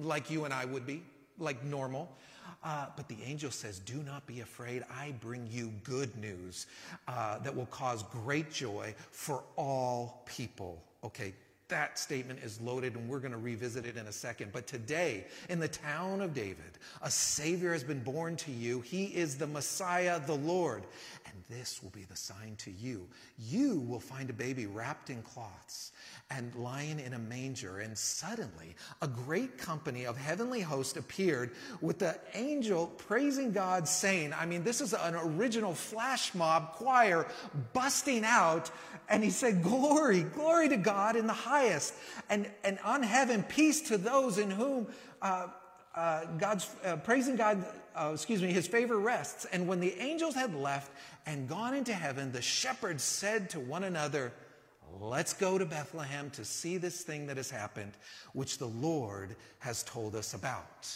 like 0.00 0.30
you 0.30 0.44
and 0.44 0.54
I 0.54 0.64
would 0.64 0.86
be, 0.86 1.02
like 1.40 1.64
normal. 1.64 2.08
Uh, 2.62 2.86
but 2.96 3.08
the 3.08 3.16
angel 3.24 3.50
says, 3.50 3.78
Do 3.78 4.02
not 4.02 4.26
be 4.26 4.40
afraid. 4.40 4.82
I 4.90 5.12
bring 5.20 5.46
you 5.50 5.72
good 5.84 6.16
news 6.16 6.66
uh, 7.06 7.38
that 7.38 7.54
will 7.54 7.66
cause 7.66 8.02
great 8.02 8.50
joy 8.50 8.94
for 9.10 9.44
all 9.56 10.22
people. 10.26 10.82
Okay, 11.04 11.32
that 11.68 11.98
statement 11.98 12.40
is 12.42 12.60
loaded, 12.60 12.94
and 12.94 13.08
we're 13.08 13.20
going 13.20 13.32
to 13.32 13.38
revisit 13.38 13.86
it 13.86 13.96
in 13.96 14.06
a 14.06 14.12
second. 14.12 14.52
But 14.52 14.66
today, 14.66 15.26
in 15.48 15.58
the 15.58 15.68
town 15.68 16.20
of 16.20 16.34
David, 16.34 16.78
a 17.02 17.10
Savior 17.10 17.72
has 17.72 17.84
been 17.84 18.02
born 18.02 18.36
to 18.36 18.52
you. 18.52 18.80
He 18.80 19.04
is 19.06 19.36
the 19.36 19.46
Messiah, 19.46 20.20
the 20.24 20.34
Lord. 20.34 20.84
And 21.26 21.34
this 21.48 21.82
will 21.82 21.90
be 21.90 22.04
the 22.04 22.16
sign 22.16 22.56
to 22.58 22.70
you. 22.70 23.06
You 23.38 23.80
will 23.80 24.00
find 24.00 24.30
a 24.30 24.32
baby 24.32 24.66
wrapped 24.66 25.10
in 25.10 25.22
cloths 25.22 25.92
and 26.30 26.54
lying 26.54 27.00
in 27.00 27.14
a 27.14 27.18
manger. 27.18 27.78
And 27.78 27.96
suddenly, 27.96 28.76
a 29.00 29.08
great 29.08 29.56
company 29.56 30.04
of 30.04 30.16
heavenly 30.16 30.60
hosts 30.60 30.96
appeared 30.96 31.52
with 31.80 31.98
the 31.98 32.18
angel 32.34 32.86
praising 32.86 33.52
God, 33.52 33.88
saying, 33.88 34.34
I 34.38 34.46
mean, 34.46 34.62
this 34.62 34.80
is 34.80 34.92
an 34.92 35.14
original 35.14 35.74
flash 35.74 36.34
mob 36.34 36.72
choir 36.72 37.26
busting 37.72 38.24
out. 38.24 38.70
And 39.08 39.24
he 39.24 39.30
said, 39.30 39.62
Glory, 39.62 40.22
glory 40.22 40.68
to 40.68 40.76
God 40.76 41.16
in 41.16 41.26
the 41.26 41.32
highest, 41.58 41.94
and, 42.30 42.50
and 42.64 42.78
on 42.84 43.02
heaven, 43.02 43.42
peace 43.42 43.80
to 43.82 43.98
those 43.98 44.38
in 44.38 44.50
whom. 44.50 44.86
Uh, 45.20 45.48
uh, 45.94 46.24
God's 46.38 46.70
uh, 46.84 46.96
praising 46.96 47.34
God, 47.34 47.64
uh, 47.96 48.10
excuse 48.14 48.40
me, 48.40 48.52
his 48.52 48.68
favor 48.68 48.98
rests. 48.98 49.46
And 49.46 49.66
when 49.66 49.80
the 49.80 49.92
angels 49.98 50.34
had 50.36 50.54
left 50.54 50.92
and 51.26 51.48
gone 51.48 51.74
into 51.74 51.92
heaven, 51.92 52.30
the 52.30 52.42
shepherds 52.42 53.02
said 53.02 53.50
to 53.50 53.60
one 53.60 53.82
another, 53.82 54.32
Let's 55.00 55.32
go 55.32 55.58
to 55.58 55.66
Bethlehem 55.66 56.30
to 56.30 56.44
see 56.44 56.76
this 56.76 57.02
thing 57.02 57.26
that 57.26 57.36
has 57.36 57.50
happened, 57.50 57.92
which 58.32 58.58
the 58.58 58.68
Lord 58.68 59.34
has 59.58 59.82
told 59.82 60.14
us 60.14 60.34
about. 60.34 60.88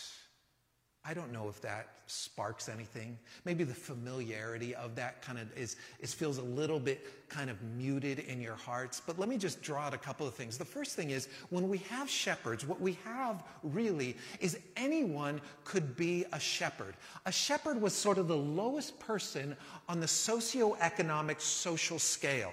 I 1.05 1.15
don't 1.15 1.33
know 1.33 1.49
if 1.49 1.61
that 1.63 1.89
sparks 2.07 2.69
anything. 2.69 3.19
Maybe 3.45 3.65
the 3.65 3.75
familiarity 3.75 4.73
of 4.75 4.95
that 4.95 5.21
kind 5.21 5.37
of 5.37 5.53
is, 5.59 5.77
is 5.99 6.15
feels 6.15 6.39
a 6.39 6.43
little 6.43 6.79
bit 6.79 7.29
kind 7.29 7.51
of 7.51 7.61
muted 7.77 8.21
in 8.21 8.41
your 8.41 8.55
hearts. 8.55 9.03
But 9.05 9.19
let 9.19 9.29
me 9.29 9.37
just 9.37 9.63
draw 9.63 9.81
out 9.81 9.95
a 9.95 9.99
couple 9.99 10.29
of 10.29 10.35
things. 10.35 10.57
The 10.57 10.65
first 10.65 10.95
thing 10.95 11.11
is 11.11 11.29
when 11.51 11.69
we 11.69 11.79
have 11.79 12.09
shepherds, 12.09 12.65
what 12.65 12.81
we 12.81 12.99
have 13.05 13.43
really 13.65 14.17
is 14.39 14.59
anyone 14.77 15.41
could 15.65 15.97
be 15.97 16.25
a 16.33 16.39
shepherd. 16.39 16.95
A 17.27 17.33
shepherd 17.33 17.81
was 17.81 17.95
sort 17.95 18.19
of 18.19 18.29
the 18.29 18.37
lowest 18.37 19.01
person 19.01 19.57
on 19.89 19.99
the 19.99 20.07
socioeconomic 20.07 21.41
social 21.41 21.99
scale. 21.99 22.53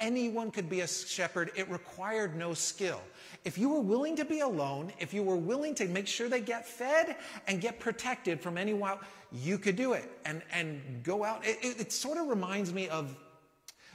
Anyone 0.00 0.52
could 0.52 0.70
be 0.70 0.80
a 0.82 0.86
shepherd. 0.86 1.50
It 1.56 1.68
required 1.68 2.36
no 2.36 2.54
skill. 2.54 3.00
If 3.44 3.58
you 3.58 3.68
were 3.68 3.80
willing 3.80 4.14
to 4.16 4.24
be 4.24 4.40
alone, 4.40 4.92
if 5.00 5.12
you 5.12 5.24
were 5.24 5.36
willing 5.36 5.74
to 5.76 5.86
make 5.86 6.06
sure 6.06 6.28
they 6.28 6.40
get 6.40 6.66
fed 6.66 7.16
and 7.48 7.60
get 7.60 7.80
protected 7.80 8.40
from 8.40 8.56
any 8.56 8.74
wild, 8.74 9.00
you 9.32 9.58
could 9.58 9.74
do 9.74 9.94
it 9.94 10.08
and, 10.24 10.42
and 10.52 11.02
go 11.02 11.24
out. 11.24 11.44
It, 11.44 11.58
it, 11.62 11.80
it 11.80 11.92
sort 11.92 12.16
of 12.16 12.28
reminds 12.28 12.72
me 12.72 12.88
of 12.88 13.16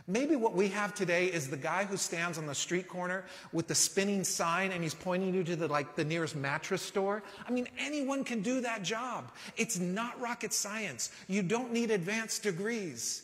maybe 0.05 0.35
what 0.35 0.53
we 0.53 0.67
have 0.67 0.93
today 0.93 1.27
is 1.27 1.49
the 1.49 1.55
guy 1.55 1.85
who 1.85 1.95
stands 1.95 2.37
on 2.37 2.47
the 2.47 2.55
street 2.55 2.89
corner 2.89 3.23
with 3.53 3.67
the 3.67 3.75
spinning 3.75 4.25
sign 4.25 4.73
and 4.73 4.83
he's 4.83 4.93
pointing 4.93 5.33
you 5.33 5.41
to 5.45 5.55
the 5.55 5.69
like 5.69 5.95
the 5.95 6.03
nearest 6.03 6.35
mattress 6.35 6.81
store. 6.81 7.23
I 7.47 7.51
mean, 7.51 7.69
anyone 7.79 8.25
can 8.25 8.41
do 8.41 8.59
that 8.59 8.83
job. 8.83 9.31
It's 9.55 9.79
not 9.79 10.19
rocket 10.19 10.51
science. 10.51 11.13
You 11.29 11.43
don't 11.43 11.71
need 11.71 11.91
advanced 11.91 12.43
degrees. 12.43 13.23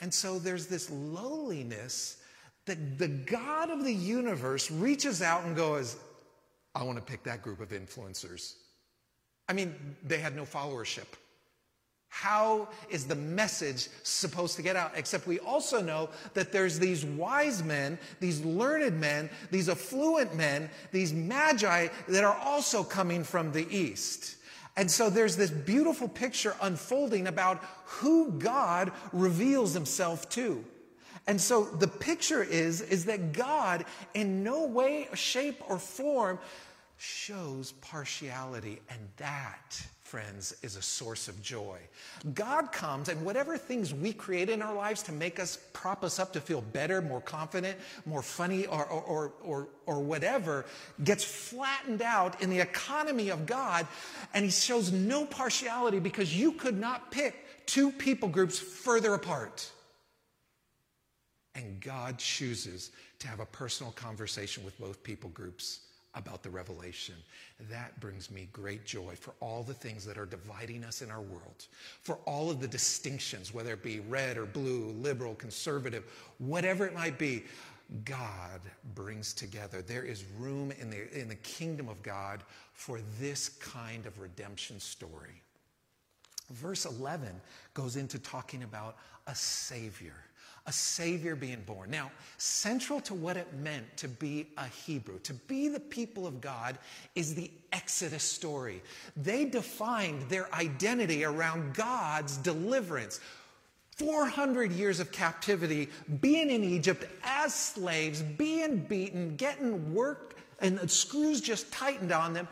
And 0.00 0.12
so 0.12 0.38
there's 0.38 0.66
this 0.66 0.90
lowliness 0.90 2.16
that 2.66 2.98
the 2.98 3.08
God 3.08 3.70
of 3.70 3.84
the 3.84 3.92
universe 3.92 4.70
reaches 4.70 5.22
out 5.22 5.44
and 5.44 5.56
goes, 5.56 5.96
I 6.74 6.84
want 6.84 6.98
to 6.98 7.04
pick 7.04 7.24
that 7.24 7.42
group 7.42 7.60
of 7.60 7.70
influencers. 7.70 8.54
I 9.48 9.52
mean, 9.52 9.74
they 10.04 10.18
had 10.18 10.36
no 10.36 10.44
followership. 10.44 11.06
How 12.08 12.68
is 12.90 13.06
the 13.06 13.14
message 13.14 13.88
supposed 14.02 14.56
to 14.56 14.62
get 14.62 14.76
out? 14.76 14.92
Except 14.96 15.26
we 15.26 15.38
also 15.38 15.80
know 15.80 16.10
that 16.34 16.52
there's 16.52 16.78
these 16.78 17.04
wise 17.04 17.62
men, 17.62 17.98
these 18.18 18.44
learned 18.44 19.00
men, 19.00 19.30
these 19.50 19.68
affluent 19.68 20.34
men, 20.34 20.70
these 20.92 21.12
magi 21.12 21.88
that 22.08 22.24
are 22.24 22.36
also 22.36 22.82
coming 22.82 23.22
from 23.22 23.52
the 23.52 23.66
east. 23.74 24.36
And 24.76 24.90
so 24.90 25.10
there's 25.10 25.36
this 25.36 25.50
beautiful 25.50 26.08
picture 26.08 26.54
unfolding 26.62 27.26
about 27.26 27.62
who 27.84 28.30
God 28.32 28.92
reveals 29.12 29.74
himself 29.74 30.28
to. 30.30 30.64
And 31.26 31.40
so 31.40 31.64
the 31.64 31.88
picture 31.88 32.42
is, 32.42 32.80
is 32.80 33.04
that 33.04 33.32
God, 33.32 33.84
in 34.14 34.42
no 34.42 34.66
way, 34.66 35.08
shape, 35.14 35.62
or 35.68 35.78
form, 35.78 36.38
shows 36.96 37.72
partiality. 37.72 38.80
And 38.88 39.00
that 39.18 39.82
friends, 40.10 40.56
is 40.60 40.74
a 40.74 40.82
source 40.82 41.28
of 41.28 41.40
joy. 41.40 41.78
God 42.34 42.72
comes, 42.72 43.08
and 43.08 43.24
whatever 43.24 43.56
things 43.56 43.94
we 43.94 44.12
create 44.12 44.50
in 44.50 44.60
our 44.60 44.74
lives 44.74 45.04
to 45.04 45.12
make 45.12 45.38
us 45.38 45.56
prop 45.72 46.02
us 46.02 46.18
up 46.18 46.32
to 46.32 46.40
feel 46.40 46.60
better, 46.60 47.00
more 47.00 47.20
confident, 47.20 47.78
more 48.04 48.20
funny, 48.20 48.66
or, 48.66 48.84
or, 48.84 49.32
or, 49.44 49.68
or, 49.86 50.00
whatever, 50.00 50.66
gets 51.04 51.22
flattened 51.22 52.02
out 52.02 52.42
in 52.42 52.50
the 52.50 52.58
economy 52.58 53.28
of 53.28 53.46
God, 53.46 53.86
and 54.34 54.44
He 54.44 54.50
shows 54.50 54.90
no 54.90 55.24
partiality 55.24 56.00
because 56.00 56.36
you 56.36 56.52
could 56.52 56.76
not 56.76 57.12
pick 57.12 57.36
two 57.66 57.92
people 57.92 58.28
groups 58.28 58.58
further 58.58 59.14
apart. 59.14 59.70
And 61.54 61.80
God 61.80 62.18
chooses 62.18 62.90
to 63.20 63.28
have 63.28 63.38
a 63.38 63.46
personal 63.46 63.92
conversation 63.92 64.64
with 64.64 64.76
both 64.80 65.04
people 65.04 65.30
groups 65.30 65.80
about 66.14 66.42
the 66.42 66.50
revelation. 66.50 67.14
That 67.70 67.98
brings 68.00 68.30
me 68.30 68.48
great 68.52 68.84
joy 68.84 69.14
for 69.14 69.34
all 69.40 69.62
the 69.62 69.74
things 69.74 70.04
that 70.04 70.18
are 70.18 70.26
dividing 70.26 70.84
us 70.84 71.02
in 71.02 71.10
our 71.10 71.20
world, 71.20 71.66
for 72.02 72.16
all 72.26 72.50
of 72.50 72.60
the 72.60 72.68
distinctions, 72.68 73.54
whether 73.54 73.72
it 73.72 73.82
be 73.82 74.00
red 74.00 74.36
or 74.36 74.46
blue, 74.46 74.94
liberal, 74.98 75.34
conservative, 75.34 76.04
whatever 76.38 76.86
it 76.86 76.94
might 76.94 77.18
be. 77.18 77.44
God 78.04 78.60
brings 78.94 79.34
together. 79.34 79.82
There 79.82 80.04
is 80.04 80.24
room 80.38 80.72
in 80.80 80.90
the, 80.90 81.18
in 81.18 81.28
the 81.28 81.34
kingdom 81.36 81.88
of 81.88 82.02
God 82.02 82.42
for 82.72 83.00
this 83.18 83.48
kind 83.48 84.06
of 84.06 84.20
redemption 84.20 84.78
story. 84.78 85.42
Verse 86.50 86.86
11 86.86 87.28
goes 87.74 87.96
into 87.96 88.18
talking 88.18 88.62
about 88.62 88.96
a 89.26 89.34
Savior 89.34 90.14
a 90.70 90.72
Savior 90.72 91.34
being 91.34 91.60
born. 91.66 91.90
Now, 91.90 92.12
central 92.38 93.00
to 93.00 93.12
what 93.12 93.36
it 93.36 93.52
meant 93.54 93.96
to 93.96 94.06
be 94.06 94.46
a 94.56 94.68
Hebrew, 94.68 95.18
to 95.24 95.34
be 95.34 95.66
the 95.66 95.80
people 95.80 96.28
of 96.28 96.40
God, 96.40 96.78
is 97.16 97.34
the 97.34 97.50
Exodus 97.72 98.22
story. 98.22 98.80
They 99.16 99.46
defined 99.46 100.30
their 100.30 100.52
identity 100.54 101.24
around 101.24 101.74
God's 101.74 102.36
deliverance. 102.36 103.18
400 103.96 104.70
years 104.70 105.00
of 105.00 105.10
captivity, 105.10 105.88
being 106.20 106.50
in 106.50 106.62
Egypt 106.62 107.04
as 107.24 107.52
slaves, 107.52 108.22
being 108.22 108.76
beaten, 108.78 109.34
getting 109.34 109.92
worked, 109.92 110.36
and 110.60 110.78
the 110.78 110.88
screws 110.88 111.40
just 111.40 111.72
tightened 111.72 112.12
on 112.12 112.32
them. 112.32 112.46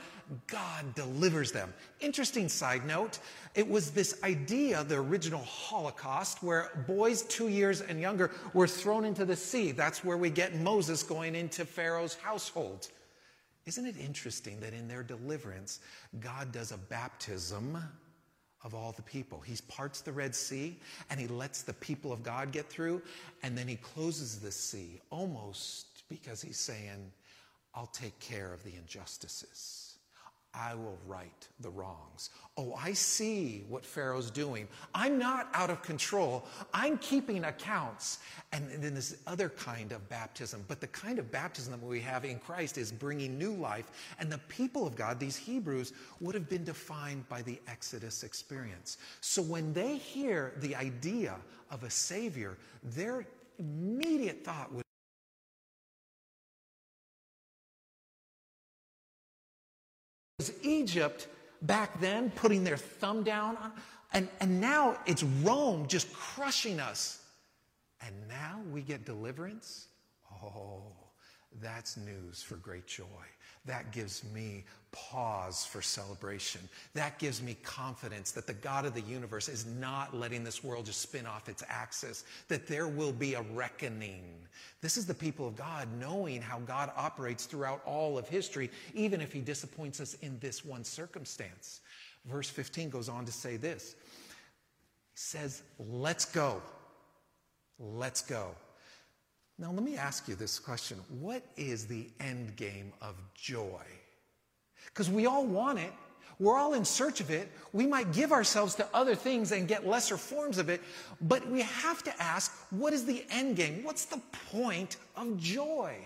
God 0.46 0.94
delivers 0.94 1.52
them. 1.52 1.72
Interesting 2.00 2.48
side 2.48 2.84
note 2.86 3.18
it 3.54 3.68
was 3.68 3.90
this 3.90 4.22
idea, 4.22 4.84
the 4.84 4.96
original 4.96 5.42
Holocaust, 5.42 6.42
where 6.42 6.84
boys 6.86 7.22
two 7.22 7.48
years 7.48 7.80
and 7.80 8.00
younger 8.00 8.30
were 8.52 8.68
thrown 8.68 9.04
into 9.04 9.24
the 9.24 9.36
sea. 9.36 9.72
That's 9.72 10.04
where 10.04 10.16
we 10.16 10.30
get 10.30 10.54
Moses 10.56 11.02
going 11.02 11.34
into 11.34 11.64
Pharaoh's 11.64 12.14
household. 12.14 12.88
Isn't 13.66 13.86
it 13.86 13.96
interesting 13.98 14.60
that 14.60 14.72
in 14.72 14.88
their 14.88 15.02
deliverance, 15.02 15.80
God 16.20 16.52
does 16.52 16.72
a 16.72 16.78
baptism 16.78 17.76
of 18.64 18.74
all 18.74 18.92
the 18.92 19.02
people? 19.02 19.40
He 19.40 19.56
parts 19.68 20.00
the 20.00 20.12
Red 20.12 20.34
Sea 20.34 20.78
and 21.10 21.18
he 21.20 21.26
lets 21.26 21.62
the 21.62 21.74
people 21.74 22.12
of 22.12 22.22
God 22.22 22.50
get 22.52 22.66
through, 22.66 23.02
and 23.42 23.56
then 23.56 23.68
he 23.68 23.76
closes 23.76 24.38
the 24.38 24.52
sea 24.52 25.00
almost 25.10 26.08
because 26.08 26.40
he's 26.40 26.58
saying, 26.58 27.12
I'll 27.74 27.86
take 27.86 28.18
care 28.20 28.52
of 28.52 28.64
the 28.64 28.74
injustices. 28.76 29.87
I 30.54 30.74
will 30.74 30.98
right 31.06 31.48
the 31.60 31.70
wrongs. 31.70 32.30
Oh, 32.56 32.74
I 32.74 32.92
see 32.92 33.64
what 33.68 33.84
Pharaoh's 33.84 34.30
doing. 34.30 34.66
I'm 34.94 35.18
not 35.18 35.48
out 35.52 35.70
of 35.70 35.82
control. 35.82 36.46
I'm 36.72 36.98
keeping 36.98 37.44
accounts. 37.44 38.18
And 38.52 38.68
then 38.82 38.94
this 38.94 39.16
other 39.26 39.50
kind 39.50 39.92
of 39.92 40.08
baptism. 40.08 40.64
But 40.66 40.80
the 40.80 40.86
kind 40.88 41.18
of 41.18 41.30
baptism 41.30 41.72
that 41.72 41.82
we 41.82 42.00
have 42.00 42.24
in 42.24 42.38
Christ 42.38 42.78
is 42.78 42.90
bringing 42.90 43.38
new 43.38 43.52
life. 43.52 43.90
And 44.18 44.32
the 44.32 44.38
people 44.48 44.86
of 44.86 44.96
God, 44.96 45.20
these 45.20 45.36
Hebrews, 45.36 45.92
would 46.20 46.34
have 46.34 46.48
been 46.48 46.64
defined 46.64 47.28
by 47.28 47.42
the 47.42 47.60
Exodus 47.68 48.22
experience. 48.22 48.98
So 49.20 49.42
when 49.42 49.72
they 49.72 49.96
hear 49.96 50.54
the 50.60 50.74
idea 50.74 51.36
of 51.70 51.84
a 51.84 51.90
Savior, 51.90 52.56
their 52.82 53.26
immediate 53.58 54.44
thought 54.44 54.72
would 54.72 54.84
was 60.38 60.52
Egypt 60.62 61.26
back 61.62 62.00
then 62.00 62.30
putting 62.30 62.62
their 62.62 62.76
thumb 62.76 63.24
down 63.24 63.56
on, 63.56 63.72
and, 64.12 64.28
and 64.38 64.60
now 64.60 64.96
it's 65.04 65.24
Rome 65.24 65.88
just 65.88 66.12
crushing 66.12 66.78
us. 66.78 67.22
And 68.00 68.14
now 68.28 68.60
we 68.72 68.82
get 68.82 69.04
deliverance? 69.04 69.88
Oh, 70.32 70.82
that's 71.60 71.96
news 71.96 72.40
for 72.40 72.54
great 72.54 72.86
joy. 72.86 73.04
That 73.66 73.92
gives 73.92 74.24
me 74.32 74.64
pause 74.90 75.66
for 75.66 75.82
celebration. 75.82 76.60
That 76.94 77.18
gives 77.18 77.42
me 77.42 77.56
confidence 77.62 78.30
that 78.32 78.46
the 78.46 78.54
God 78.54 78.86
of 78.86 78.94
the 78.94 79.02
universe 79.02 79.48
is 79.48 79.66
not 79.66 80.14
letting 80.14 80.44
this 80.44 80.64
world 80.64 80.86
just 80.86 81.02
spin 81.02 81.26
off 81.26 81.48
its 81.48 81.62
axis, 81.68 82.24
that 82.48 82.66
there 82.66 82.88
will 82.88 83.12
be 83.12 83.34
a 83.34 83.42
reckoning. 83.52 84.24
This 84.80 84.96
is 84.96 85.06
the 85.06 85.14
people 85.14 85.46
of 85.46 85.56
God 85.56 85.88
knowing 85.98 86.40
how 86.40 86.60
God 86.60 86.90
operates 86.96 87.44
throughout 87.44 87.82
all 87.84 88.16
of 88.16 88.28
history, 88.28 88.70
even 88.94 89.20
if 89.20 89.32
he 89.32 89.40
disappoints 89.40 90.00
us 90.00 90.14
in 90.14 90.38
this 90.38 90.64
one 90.64 90.84
circumstance. 90.84 91.80
Verse 92.24 92.48
15 92.48 92.90
goes 92.90 93.08
on 93.08 93.24
to 93.24 93.32
say 93.32 93.56
this 93.56 93.94
He 94.00 95.14
says, 95.14 95.62
let's 95.78 96.24
go. 96.24 96.62
Let's 97.78 98.22
go. 98.22 98.54
Now, 99.58 99.72
let 99.72 99.82
me 99.82 99.96
ask 99.96 100.28
you 100.28 100.34
this 100.34 100.58
question 100.58 100.98
What 101.20 101.42
is 101.56 101.86
the 101.86 102.08
end 102.20 102.56
game 102.56 102.92
of 103.02 103.16
joy? 103.34 103.82
Because 104.86 105.10
we 105.10 105.26
all 105.26 105.46
want 105.46 105.78
it. 105.78 105.92
We're 106.38 106.56
all 106.56 106.74
in 106.74 106.84
search 106.84 107.20
of 107.20 107.30
it. 107.30 107.50
We 107.72 107.84
might 107.84 108.12
give 108.12 108.30
ourselves 108.30 108.76
to 108.76 108.86
other 108.94 109.16
things 109.16 109.50
and 109.50 109.66
get 109.66 109.86
lesser 109.86 110.16
forms 110.16 110.58
of 110.58 110.68
it, 110.68 110.80
but 111.20 111.44
we 111.50 111.62
have 111.62 112.04
to 112.04 112.22
ask 112.22 112.52
what 112.70 112.92
is 112.92 113.04
the 113.04 113.24
end 113.30 113.56
game? 113.56 113.82
What's 113.82 114.04
the 114.04 114.20
point 114.52 114.96
of 115.16 115.36
joy? 115.38 115.96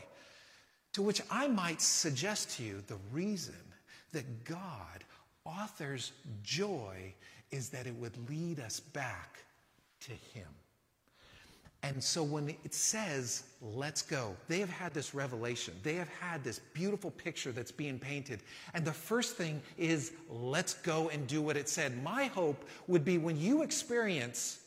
To 0.94 1.02
which 1.02 1.21
I 1.30 1.49
might 1.49 1.82
suggest 1.82 2.56
to 2.56 2.62
you 2.62 2.82
the 2.87 2.99
reason 3.12 3.54
that 4.12 4.44
God 4.44 5.04
authors 5.44 6.12
joy 6.42 7.14
is 7.50 7.68
that 7.71 7.87
it 7.87 7.94
would 7.97 8.28
lead 8.30 8.61
us 8.61 8.80
back 8.80 9.44
to 10.00 10.12
Him. 10.12 10.49
And 11.84 12.02
so 12.02 12.22
when 12.22 12.48
it 12.48 12.74
says, 12.74 13.42
let's 13.60 14.02
go, 14.02 14.36
they 14.46 14.60
have 14.60 14.70
had 14.70 14.94
this 14.94 15.14
revelation. 15.14 15.74
They 15.82 15.94
have 15.94 16.08
had 16.08 16.44
this 16.44 16.60
beautiful 16.72 17.10
picture 17.10 17.50
that's 17.50 17.72
being 17.72 17.98
painted. 17.98 18.40
And 18.72 18.84
the 18.84 18.92
first 18.92 19.36
thing 19.36 19.60
is, 19.76 20.12
let's 20.28 20.74
go 20.74 21.08
and 21.08 21.26
do 21.26 21.42
what 21.42 21.56
it 21.56 21.68
said. 21.68 22.00
My 22.02 22.26
hope 22.26 22.68
would 22.86 23.04
be 23.04 23.18
when 23.18 23.36
you 23.36 23.62
experience 23.62 24.62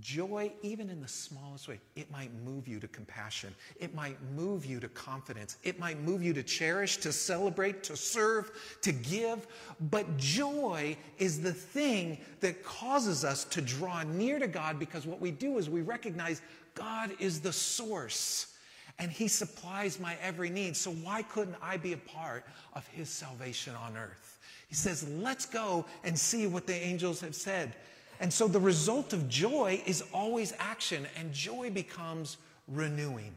Joy, 0.00 0.52
even 0.62 0.90
in 0.90 1.00
the 1.00 1.08
smallest 1.08 1.68
way, 1.68 1.80
it 1.94 2.10
might 2.10 2.30
move 2.44 2.68
you 2.68 2.78
to 2.80 2.88
compassion. 2.88 3.54
It 3.80 3.94
might 3.94 4.18
move 4.34 4.66
you 4.66 4.78
to 4.80 4.88
confidence. 4.88 5.56
It 5.62 5.78
might 5.78 6.00
move 6.02 6.22
you 6.22 6.34
to 6.34 6.42
cherish, 6.42 6.98
to 6.98 7.12
celebrate, 7.12 7.82
to 7.84 7.96
serve, 7.96 8.50
to 8.82 8.92
give. 8.92 9.46
But 9.90 10.18
joy 10.18 10.96
is 11.18 11.40
the 11.40 11.52
thing 11.52 12.18
that 12.40 12.62
causes 12.62 13.24
us 13.24 13.44
to 13.44 13.62
draw 13.62 14.02
near 14.02 14.38
to 14.38 14.46
God 14.46 14.78
because 14.78 15.06
what 15.06 15.20
we 15.20 15.30
do 15.30 15.56
is 15.56 15.70
we 15.70 15.80
recognize 15.80 16.42
God 16.74 17.10
is 17.18 17.40
the 17.40 17.52
source 17.52 18.54
and 18.98 19.10
He 19.10 19.28
supplies 19.28 19.98
my 19.98 20.16
every 20.22 20.50
need. 20.50 20.76
So 20.76 20.90
why 20.90 21.22
couldn't 21.22 21.56
I 21.62 21.78
be 21.78 21.94
a 21.94 21.98
part 21.98 22.44
of 22.74 22.86
His 22.88 23.08
salvation 23.08 23.74
on 23.74 23.96
earth? 23.96 24.38
He 24.68 24.74
says, 24.74 25.08
let's 25.08 25.46
go 25.46 25.86
and 26.04 26.18
see 26.18 26.46
what 26.46 26.66
the 26.66 26.74
angels 26.74 27.20
have 27.20 27.34
said. 27.34 27.74
And 28.20 28.32
so 28.32 28.48
the 28.48 28.60
result 28.60 29.12
of 29.12 29.28
joy 29.28 29.82
is 29.86 30.02
always 30.12 30.52
action, 30.58 31.06
and 31.18 31.32
joy 31.32 31.70
becomes 31.70 32.38
renewing. 32.68 33.34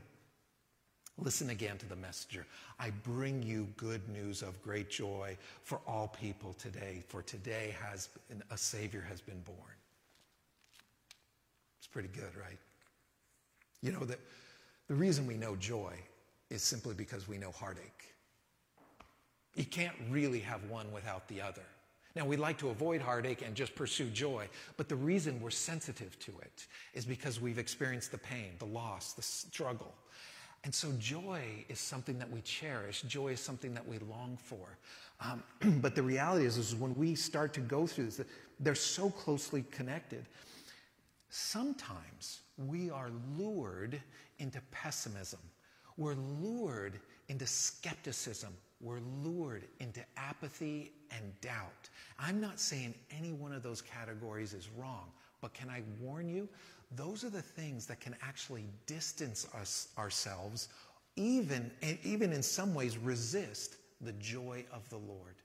Listen 1.17 1.50
again 1.50 1.77
to 1.77 1.86
the 1.86 1.95
messenger. 1.95 2.45
I 2.79 2.91
bring 3.03 3.43
you 3.43 3.67
good 3.75 4.07
news 4.07 4.41
of 4.41 4.62
great 4.63 4.89
joy 4.89 5.38
for 5.63 5.81
all 5.86 6.07
people 6.07 6.53
today, 6.53 7.03
for 7.07 7.21
today 7.21 7.75
has 7.83 8.09
been, 8.29 8.41
a 8.51 8.57
Savior 8.57 9.05
has 9.09 9.19
been 9.19 9.41
born. 9.41 9.57
It's 11.77 11.88
pretty 11.88 12.09
good, 12.09 12.36
right? 12.39 12.57
You 13.81 13.91
know, 13.91 14.05
that 14.05 14.19
the 14.88 14.95
reason 14.95 15.27
we 15.27 15.36
know 15.36 15.55
joy 15.57 15.93
is 16.50 16.63
simply 16.63 16.93
because 16.93 17.27
we 17.27 17.38
know 17.38 17.51
heartache. 17.51 18.15
You 19.55 19.65
can't 19.65 19.95
really 20.09 20.39
have 20.39 20.63
one 20.69 20.91
without 20.91 21.27
the 21.27 21.41
other. 21.41 21.65
Now, 22.19 22.25
we 22.25 22.35
like 22.35 22.57
to 22.57 22.67
avoid 22.67 23.01
heartache 23.01 23.43
and 23.45 23.55
just 23.55 23.73
pursue 23.75 24.09
joy, 24.09 24.49
but 24.75 24.89
the 24.89 24.95
reason 24.97 25.39
we're 25.39 25.51
sensitive 25.51 26.19
to 26.19 26.33
it 26.41 26.67
is 26.93 27.05
because 27.05 27.39
we've 27.39 27.57
experienced 27.57 28.11
the 28.11 28.17
pain, 28.17 28.51
the 28.59 28.65
loss, 28.65 29.13
the 29.13 29.21
struggle. 29.21 29.93
And 30.65 30.75
so, 30.75 30.91
joy 30.99 31.41
is 31.69 31.79
something 31.79 32.19
that 32.19 32.29
we 32.29 32.41
cherish. 32.41 33.03
Joy 33.03 33.29
is 33.29 33.39
something 33.39 33.73
that 33.73 33.88
we 33.88 33.99
long 33.99 34.38
for. 34.43 34.77
Um, 35.21 35.43
but 35.81 35.95
the 35.95 36.03
reality 36.03 36.45
is, 36.45 36.57
is 36.57 36.75
when 36.75 36.93
we 36.95 37.15
start 37.15 37.53
to 37.53 37.61
go 37.61 37.88
through 37.88 38.07
this, 38.07 38.19
they're 38.59 38.75
so 38.75 39.09
closely 39.09 39.63
connected. 39.71 40.25
Sometimes 41.29 42.41
we 42.57 42.89
are 42.89 43.11
lured 43.38 44.01
into 44.39 44.59
pessimism. 44.71 45.39
We're 45.95 46.15
lured 46.15 46.99
into 47.29 47.47
skepticism 47.47 48.53
we're 48.81 49.01
lured 49.24 49.65
into 49.79 50.01
apathy 50.15 50.93
and 51.12 51.39
doubt. 51.41 51.89
I'm 52.17 52.39
not 52.39 52.59
saying 52.59 52.93
any 53.17 53.31
one 53.31 53.51
of 53.51 53.63
those 53.63 53.81
categories 53.81 54.53
is 54.53 54.69
wrong, 54.77 55.12
but 55.41 55.53
can 55.53 55.69
I 55.69 55.81
warn 56.00 56.29
you? 56.29 56.48
Those 56.95 57.24
are 57.24 57.29
the 57.29 57.41
things 57.41 57.86
that 57.88 58.00
can 58.00 58.15
actually 58.21 58.65
distance 58.88 59.48
us 59.53 59.89
ourselves, 59.98 60.70
even, 61.15 61.70
and 61.81 61.98
even 62.03 62.31
in 62.31 62.42
some 62.42 62.74
ways 62.74 62.98
resist 62.98 63.75
the 64.01 64.13
joy 64.13 64.63
of 64.72 64.87
the 64.89 64.98
Lord. 64.98 65.35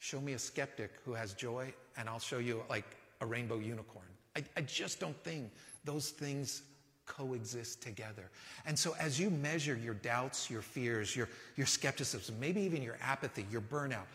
Show 0.00 0.20
me 0.20 0.32
a 0.32 0.38
skeptic 0.38 0.92
who 1.04 1.12
has 1.12 1.34
joy, 1.34 1.72
and 1.96 2.08
I'll 2.08 2.18
show 2.18 2.38
you 2.38 2.62
like 2.68 2.96
a 3.20 3.26
rainbow 3.26 3.58
unicorn. 3.58 4.06
I, 4.36 4.44
I 4.56 4.62
just 4.62 4.98
don't 4.98 5.16
think 5.24 5.50
those 5.84 6.10
things 6.10 6.62
coexist 7.06 7.82
together. 7.82 8.30
And 8.66 8.78
so, 8.78 8.94
as 9.00 9.18
you 9.18 9.30
measure 9.30 9.76
your 9.76 9.94
doubts, 9.94 10.50
your 10.50 10.62
fears, 10.62 11.14
your, 11.16 11.28
your 11.56 11.66
skepticism, 11.66 12.38
maybe 12.38 12.60
even 12.62 12.82
your 12.82 12.98
apathy, 13.02 13.46
your 13.50 13.60
burnout, 13.60 14.06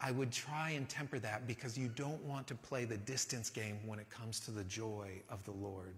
I 0.00 0.10
would 0.10 0.32
try 0.32 0.70
and 0.70 0.88
temper 0.88 1.18
that 1.20 1.46
because 1.46 1.78
you 1.78 1.88
don't 1.88 2.22
want 2.24 2.46
to 2.48 2.54
play 2.54 2.84
the 2.84 2.96
distance 2.98 3.48
game 3.48 3.78
when 3.86 3.98
it 3.98 4.10
comes 4.10 4.40
to 4.40 4.50
the 4.50 4.64
joy 4.64 5.22
of 5.30 5.44
the 5.44 5.52
Lord. 5.52 5.94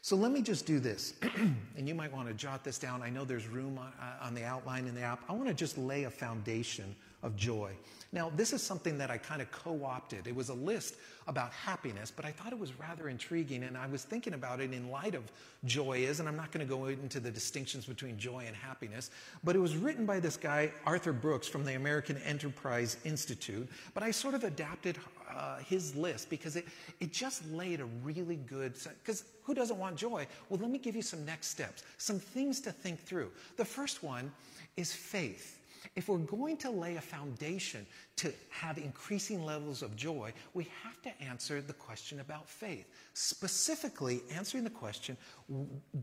So 0.00 0.16
let 0.16 0.32
me 0.32 0.42
just 0.42 0.66
do 0.66 0.80
this, 0.80 1.14
and 1.76 1.86
you 1.86 1.94
might 1.94 2.12
want 2.12 2.26
to 2.26 2.34
jot 2.34 2.64
this 2.64 2.76
down. 2.76 3.02
I 3.02 3.08
know 3.08 3.24
there's 3.24 3.46
room 3.46 3.78
on, 3.78 3.92
on 4.20 4.34
the 4.34 4.42
outline 4.42 4.86
in 4.88 4.96
the 4.96 5.02
app. 5.02 5.22
I 5.28 5.32
want 5.32 5.46
to 5.46 5.54
just 5.54 5.78
lay 5.78 6.04
a 6.04 6.10
foundation 6.10 6.96
of 7.22 7.36
joy. 7.36 7.72
Now, 8.14 8.30
this 8.36 8.52
is 8.52 8.62
something 8.62 8.98
that 8.98 9.10
I 9.10 9.16
kind 9.16 9.40
of 9.40 9.50
co 9.50 9.84
opted. 9.84 10.26
It 10.26 10.36
was 10.36 10.50
a 10.50 10.54
list 10.54 10.96
about 11.26 11.52
happiness, 11.52 12.12
but 12.14 12.26
I 12.26 12.30
thought 12.30 12.52
it 12.52 12.58
was 12.58 12.78
rather 12.78 13.08
intriguing, 13.08 13.62
and 13.62 13.76
I 13.76 13.86
was 13.86 14.02
thinking 14.02 14.34
about 14.34 14.60
it 14.60 14.72
in 14.72 14.90
light 14.90 15.14
of 15.14 15.22
joy 15.64 15.98
is, 15.98 16.20
and 16.20 16.28
I'm 16.28 16.36
not 16.36 16.52
going 16.52 16.66
to 16.66 16.70
go 16.70 16.86
into 16.86 17.20
the 17.20 17.30
distinctions 17.30 17.86
between 17.86 18.18
joy 18.18 18.44
and 18.46 18.54
happiness, 18.54 19.10
but 19.44 19.56
it 19.56 19.60
was 19.60 19.76
written 19.76 20.04
by 20.04 20.20
this 20.20 20.36
guy, 20.36 20.72
Arthur 20.84 21.12
Brooks, 21.12 21.48
from 21.48 21.64
the 21.64 21.74
American 21.74 22.18
Enterprise 22.18 22.98
Institute, 23.04 23.66
but 23.94 24.02
I 24.02 24.10
sort 24.10 24.34
of 24.34 24.44
adapted 24.44 24.98
uh, 25.34 25.58
his 25.58 25.96
list 25.96 26.28
because 26.28 26.56
it, 26.56 26.66
it 27.00 27.12
just 27.12 27.48
laid 27.50 27.80
a 27.80 27.86
really 28.02 28.36
good, 28.36 28.74
because 29.02 29.24
who 29.42 29.54
doesn't 29.54 29.78
want 29.78 29.96
joy? 29.96 30.26
Well, 30.50 30.60
let 30.60 30.70
me 30.70 30.78
give 30.78 30.94
you 30.94 31.02
some 31.02 31.24
next 31.24 31.46
steps, 31.46 31.82
some 31.96 32.18
things 32.18 32.60
to 32.60 32.72
think 32.72 33.00
through. 33.00 33.30
The 33.56 33.64
first 33.64 34.02
one 34.02 34.30
is 34.76 34.92
faith. 34.92 35.60
If 35.94 36.08
we're 36.08 36.18
going 36.18 36.56
to 36.58 36.70
lay 36.70 36.96
a 36.96 37.02
foundation 37.02 37.86
to 38.16 38.32
have 38.48 38.78
increasing 38.78 39.44
levels 39.44 39.82
of 39.82 39.94
joy, 39.94 40.32
we 40.54 40.66
have 40.82 41.00
to 41.02 41.22
answer 41.22 41.60
the 41.60 41.74
question 41.74 42.20
about 42.20 42.48
faith. 42.48 42.86
Specifically, 43.12 44.22
answering 44.34 44.64
the 44.64 44.70
question 44.70 45.16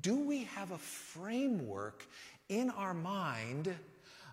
do 0.01 0.15
we 0.15 0.43
have 0.43 0.71
a 0.71 0.77
framework 0.77 2.05
in 2.49 2.69
our 2.71 2.93
mind 2.93 3.73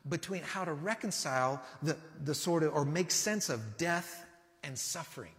between 0.08 0.42
how 0.42 0.64
to 0.64 0.74
reconcile 0.74 1.62
the, 1.82 1.96
the 2.24 2.34
sort 2.34 2.62
of, 2.62 2.74
or 2.74 2.84
make 2.84 3.10
sense 3.10 3.48
of 3.48 3.78
death 3.78 4.26
and 4.62 4.78
suffering? 4.78 5.32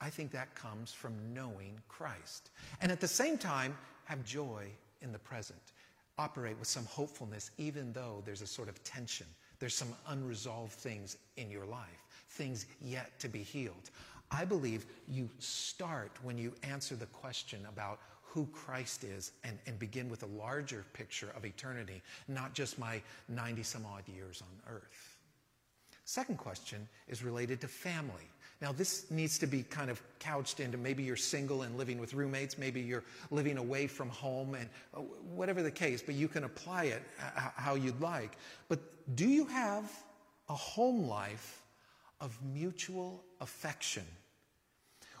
I 0.00 0.08
think 0.10 0.32
that 0.32 0.54
comes 0.54 0.92
from 0.92 1.14
knowing 1.34 1.78
Christ. 1.88 2.50
And 2.80 2.90
at 2.90 3.00
the 3.00 3.08
same 3.08 3.36
time, 3.38 3.76
have 4.04 4.24
joy 4.24 4.66
in 5.02 5.12
the 5.12 5.18
present 5.18 5.60
operate 6.18 6.58
with 6.58 6.68
some 6.68 6.84
hopefulness, 6.86 7.50
even 7.58 7.92
though 7.92 8.22
there's 8.24 8.42
a 8.42 8.46
sort 8.46 8.68
of 8.68 8.82
tension. 8.84 9.26
There's 9.58 9.74
some 9.74 9.94
unresolved 10.08 10.72
things 10.72 11.16
in 11.36 11.50
your 11.50 11.66
life, 11.66 12.06
things 12.30 12.66
yet 12.80 13.18
to 13.20 13.28
be 13.28 13.42
healed. 13.42 13.90
I 14.30 14.44
believe 14.44 14.86
you 15.08 15.28
start 15.38 16.10
when 16.22 16.36
you 16.36 16.52
answer 16.62 16.96
the 16.96 17.06
question 17.06 17.60
about 17.68 18.00
who 18.22 18.46
Christ 18.52 19.04
is 19.04 19.32
and, 19.44 19.58
and 19.66 19.78
begin 19.78 20.10
with 20.10 20.22
a 20.22 20.26
larger 20.26 20.84
picture 20.92 21.30
of 21.36 21.46
eternity, 21.46 22.02
not 22.28 22.52
just 22.52 22.78
my 22.78 23.00
90 23.28 23.62
some 23.62 23.86
odd 23.86 24.02
years 24.08 24.42
on 24.42 24.74
earth. 24.74 25.16
Second 26.04 26.36
question 26.36 26.86
is 27.08 27.22
related 27.22 27.60
to 27.60 27.68
family. 27.68 28.28
Now, 28.62 28.72
this 28.72 29.10
needs 29.10 29.38
to 29.40 29.46
be 29.46 29.62
kind 29.64 29.90
of 29.90 30.00
couched 30.18 30.60
into 30.60 30.78
maybe 30.78 31.02
you're 31.02 31.16
single 31.16 31.62
and 31.62 31.76
living 31.76 31.98
with 31.98 32.14
roommates, 32.14 32.56
maybe 32.56 32.80
you're 32.80 33.04
living 33.30 33.58
away 33.58 33.86
from 33.86 34.08
home, 34.08 34.54
and 34.54 34.68
uh, 34.94 35.00
whatever 35.00 35.62
the 35.62 35.70
case, 35.70 36.02
but 36.02 36.14
you 36.14 36.26
can 36.26 36.44
apply 36.44 36.84
it 36.84 37.02
how 37.54 37.74
you'd 37.74 38.00
like. 38.00 38.38
But 38.68 38.80
do 39.14 39.28
you 39.28 39.44
have 39.46 39.90
a 40.48 40.54
home 40.54 41.06
life 41.06 41.62
of 42.20 42.38
mutual 42.54 43.22
affection 43.40 44.04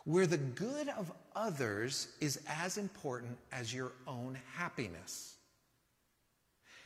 where 0.04 0.26
the 0.26 0.38
good 0.38 0.88
of 0.88 1.12
others 1.34 2.08
is 2.20 2.40
as 2.48 2.78
important 2.78 3.36
as 3.52 3.74
your 3.74 3.92
own 4.06 4.38
happiness? 4.54 5.34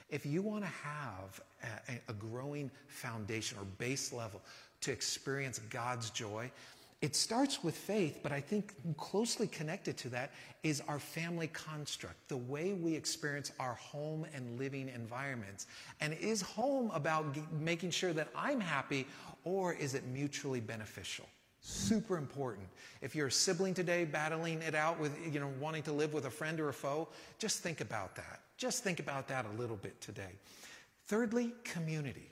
If 0.09 0.27
you 0.27 0.43
want 0.43 0.65
to 0.65 0.71
have 0.83 1.41
a 2.09 2.13
growing 2.13 2.73
foundation 2.89 3.57
or 3.59 3.65
base 3.79 4.13
level 4.13 4.43
to 4.81 4.93
experience 4.93 5.59
God's 5.71 6.11
joy, 6.11 6.51
It 7.01 7.17
starts 7.17 7.65
with 7.65 7.75
faith, 7.75 8.21
but 8.23 8.31
I 8.31 8.43
think 8.43 8.75
closely 8.99 9.47
connected 9.47 9.97
to 9.99 10.11
that 10.11 10.33
is 10.63 10.83
our 10.87 10.99
family 10.99 11.47
construct, 11.47 12.29
the 12.29 12.37
way 12.37 12.75
we 12.75 12.95
experience 12.95 13.53
our 13.59 13.73
home 13.75 14.27
and 14.35 14.59
living 14.59 14.91
environments. 14.95 15.67
And 16.03 16.13
is 16.13 16.43
home 16.43 16.91
about 16.93 17.33
g- 17.33 17.43
making 17.59 17.93
sure 17.93 18.13
that 18.13 18.29
I'm 18.37 18.61
happy, 18.61 19.07
or 19.45 19.73
is 19.73 19.95
it 19.95 20.07
mutually 20.09 20.61
beneficial? 20.61 21.27
Super 21.63 22.19
important. 22.19 22.69
If 23.01 23.15
you're 23.15 23.29
a 23.29 23.33
sibling 23.33 23.73
today 23.73 24.05
battling 24.05 24.61
it 24.61 24.75
out 24.75 25.01
with, 25.01 25.13
you 25.33 25.41
know, 25.41 25.51
wanting 25.59 25.83
to 25.85 25.93
live 25.93 26.13
with 26.13 26.27
a 26.27 26.31
friend 26.31 26.61
or 26.61 26.69
a 26.69 26.75
foe, 26.75 27.09
just 27.39 27.63
think 27.63 27.81
about 27.81 28.15
that. 28.17 28.41
Just 28.59 28.85
think 28.85 29.01
about 29.01 29.27
that 29.29 29.47
a 29.47 29.59
little 29.59 29.77
bit 29.77 29.99
today. 30.03 30.33
Thirdly, 31.07 31.55
community. 31.65 32.29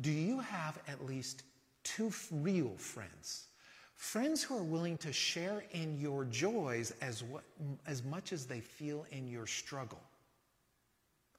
Do 0.00 0.10
you 0.10 0.40
have 0.40 0.78
at 0.88 1.04
least 1.06 1.42
two 1.84 2.12
real 2.30 2.74
friends? 2.76 3.46
Friends 3.94 4.42
who 4.42 4.56
are 4.56 4.64
willing 4.64 4.96
to 4.98 5.12
share 5.12 5.62
in 5.72 6.00
your 6.00 6.24
joys 6.24 6.92
as, 7.00 7.22
what, 7.22 7.44
as 7.86 8.02
much 8.02 8.32
as 8.32 8.46
they 8.46 8.60
feel 8.60 9.06
in 9.12 9.28
your 9.28 9.46
struggle. 9.46 10.00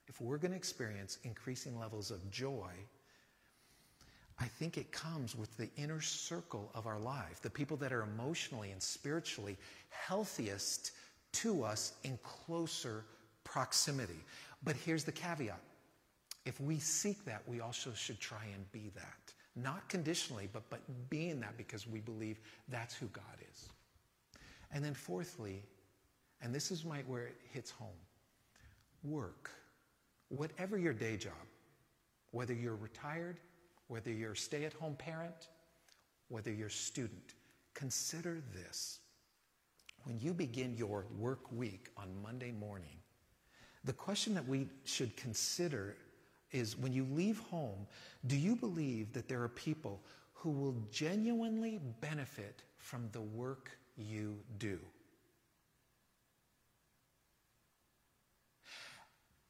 If 0.08 0.22
we're 0.22 0.38
going 0.38 0.52
to 0.52 0.58
experience 0.58 1.18
increasing 1.24 1.78
levels 1.80 2.12
of 2.12 2.30
joy, 2.32 2.72
I 4.40 4.46
think 4.46 4.78
it 4.78 4.92
comes 4.92 5.36
with 5.36 5.56
the 5.58 5.70
inner 5.78 6.02
circle 6.02 6.70
of 6.74 6.88
our 6.88 7.00
life, 7.00 7.42
the 7.42 7.50
people 7.50 7.78
that 7.78 7.92
are 7.92 8.04
emotionally 8.04 8.72
and 8.72 8.82
spiritually 8.82 9.58
healthiest 9.90 10.92
to 11.34 11.64
us 11.64 11.94
in 12.04 12.18
closer 12.24 13.04
proximity. 13.44 14.20
But 14.64 14.76
here's 14.76 15.04
the 15.04 15.12
caveat 15.12 15.60
if 16.46 16.60
we 16.60 16.80
seek 16.80 17.24
that, 17.26 17.42
we 17.48 17.62
also 17.62 17.94
should 17.94 18.20
try 18.20 18.46
and 18.54 18.70
be 18.72 18.92
that. 18.96 19.34
Not 19.56 19.88
conditionally, 19.88 20.50
but, 20.52 20.70
but 20.70 20.82
being 21.10 21.40
that 21.42 21.58
because 21.58 21.88
we 21.88 22.00
believe 22.00 22.40
that's 22.70 22.96
who 22.96 23.06
God 23.08 23.24
is. 23.52 23.70
And 24.72 24.84
then, 24.84 24.94
fourthly, 24.94 25.64
and 26.42 26.54
this 26.54 26.72
is 26.72 26.84
my, 26.84 27.00
where 27.08 27.28
it 27.28 27.38
hits 27.52 27.72
home 27.72 27.90
work. 29.04 29.52
Whatever 30.30 30.78
your 30.78 30.94
day 30.94 31.18
job, 31.18 31.34
whether 32.32 32.54
you're 32.54 32.76
retired, 32.76 33.40
whether 33.88 34.12
you're 34.12 34.32
a 34.32 34.38
stay 34.38 34.66
at 34.66 34.74
home 34.74 34.96
parent, 34.96 35.50
whether 36.30 36.52
you're 36.52 36.68
a 36.68 36.72
student, 36.72 37.36
consider 37.74 38.42
this. 38.54 39.00
When 40.06 40.20
you 40.20 40.34
begin 40.34 40.76
your 40.76 41.06
work 41.18 41.52
week 41.52 41.90
on 41.96 42.10
Monday 42.24 42.52
morning, 42.52 42.98
the 43.86 43.94
question 43.94 44.34
that 44.34 44.48
we 44.48 44.68
should 44.84 45.16
consider 45.16 45.96
is 46.54 46.78
when 46.78 46.94
you 46.94 47.06
leave 47.12 47.40
home, 47.40 47.88
do 48.28 48.38
you 48.38 48.56
believe 48.56 49.12
that 49.14 49.28
there 49.28 49.42
are 49.42 49.50
people 49.50 50.02
who 50.34 50.50
will 50.52 50.76
genuinely 50.92 51.80
benefit 52.00 52.64
from 52.78 53.10
the 53.12 53.22
work 53.22 53.72
you 53.98 54.38
do? 54.58 54.80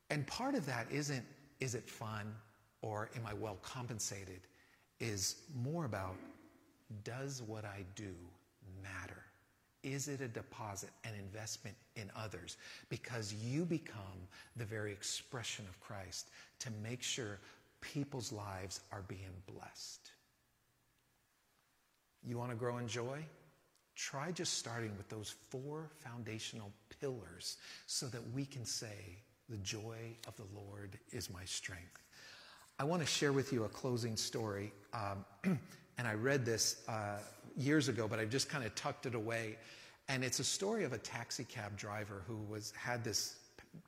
And 0.10 0.26
part 0.28 0.56
of 0.56 0.66
that 0.66 0.88
isn't, 0.92 1.26
is 1.60 1.76
it 1.76 1.90
fun 1.90 2.34
or 2.82 3.10
am 3.16 3.26
I 3.26 3.34
well 3.34 3.58
compensated? 3.62 4.42
Is 5.00 5.38
more 5.56 5.86
about, 5.86 6.16
does 7.04 7.42
what 7.42 7.66
I 7.66 7.84
do 7.96 8.14
matter? 8.82 9.13
Is 9.84 10.08
it 10.08 10.22
a 10.22 10.28
deposit, 10.28 10.92
an 11.04 11.12
investment 11.20 11.76
in 11.96 12.10
others? 12.16 12.58
Because 12.90 13.34
you 13.34 13.66
become 13.66 14.28
the 14.56 14.66
very 14.66 14.92
expression 14.92 15.66
of 15.68 15.80
Christ 15.82 16.30
to 16.60 16.72
make 16.82 17.04
sure 17.04 17.40
people's 17.82 18.32
lives 18.32 18.80
are 18.92 19.04
being 19.08 19.34
blessed. 19.46 20.12
You 22.26 22.38
want 22.38 22.52
to 22.52 22.56
grow 22.56 22.78
in 22.78 22.88
joy? 22.88 23.20
Try 23.96 24.32
just 24.32 24.58
starting 24.58 24.96
with 24.98 25.10
those 25.10 25.36
four 25.50 25.90
foundational 26.00 26.72
pillars 27.00 27.58
so 27.86 28.08
that 28.08 28.22
we 28.34 28.46
can 28.46 28.66
say, 28.66 29.18
The 29.50 29.58
joy 29.58 29.98
of 30.28 30.36
the 30.38 30.46
Lord 30.56 30.98
is 31.12 31.30
my 31.30 31.44
strength. 31.44 32.02
I 32.80 32.86
want 32.86 33.02
to 33.02 33.08
share 33.08 33.34
with 33.34 33.54
you 33.54 33.66
a 33.66 33.70
closing 33.70 34.16
story. 34.16 34.74
Um, 34.94 35.26
and 35.98 36.08
I 36.08 36.14
read 36.14 36.46
this 36.46 36.82
uh, 36.88 37.18
years 37.58 37.88
ago, 37.88 38.08
but 38.08 38.20
I've 38.20 38.30
just 38.30 38.50
kind 38.50 38.64
of 38.64 38.74
tucked 38.76 39.06
it 39.06 39.16
away. 39.16 39.58
And 40.10 40.24
it's 40.24 40.40
a 40.40 40.44
story 40.44 40.84
of 40.84 40.94
a 40.94 40.98
taxi 40.98 41.46
cab 41.46 41.78
driver 41.78 42.24
who 42.28 42.38
was 42.50 42.74
had 42.76 43.04
this 43.04 43.38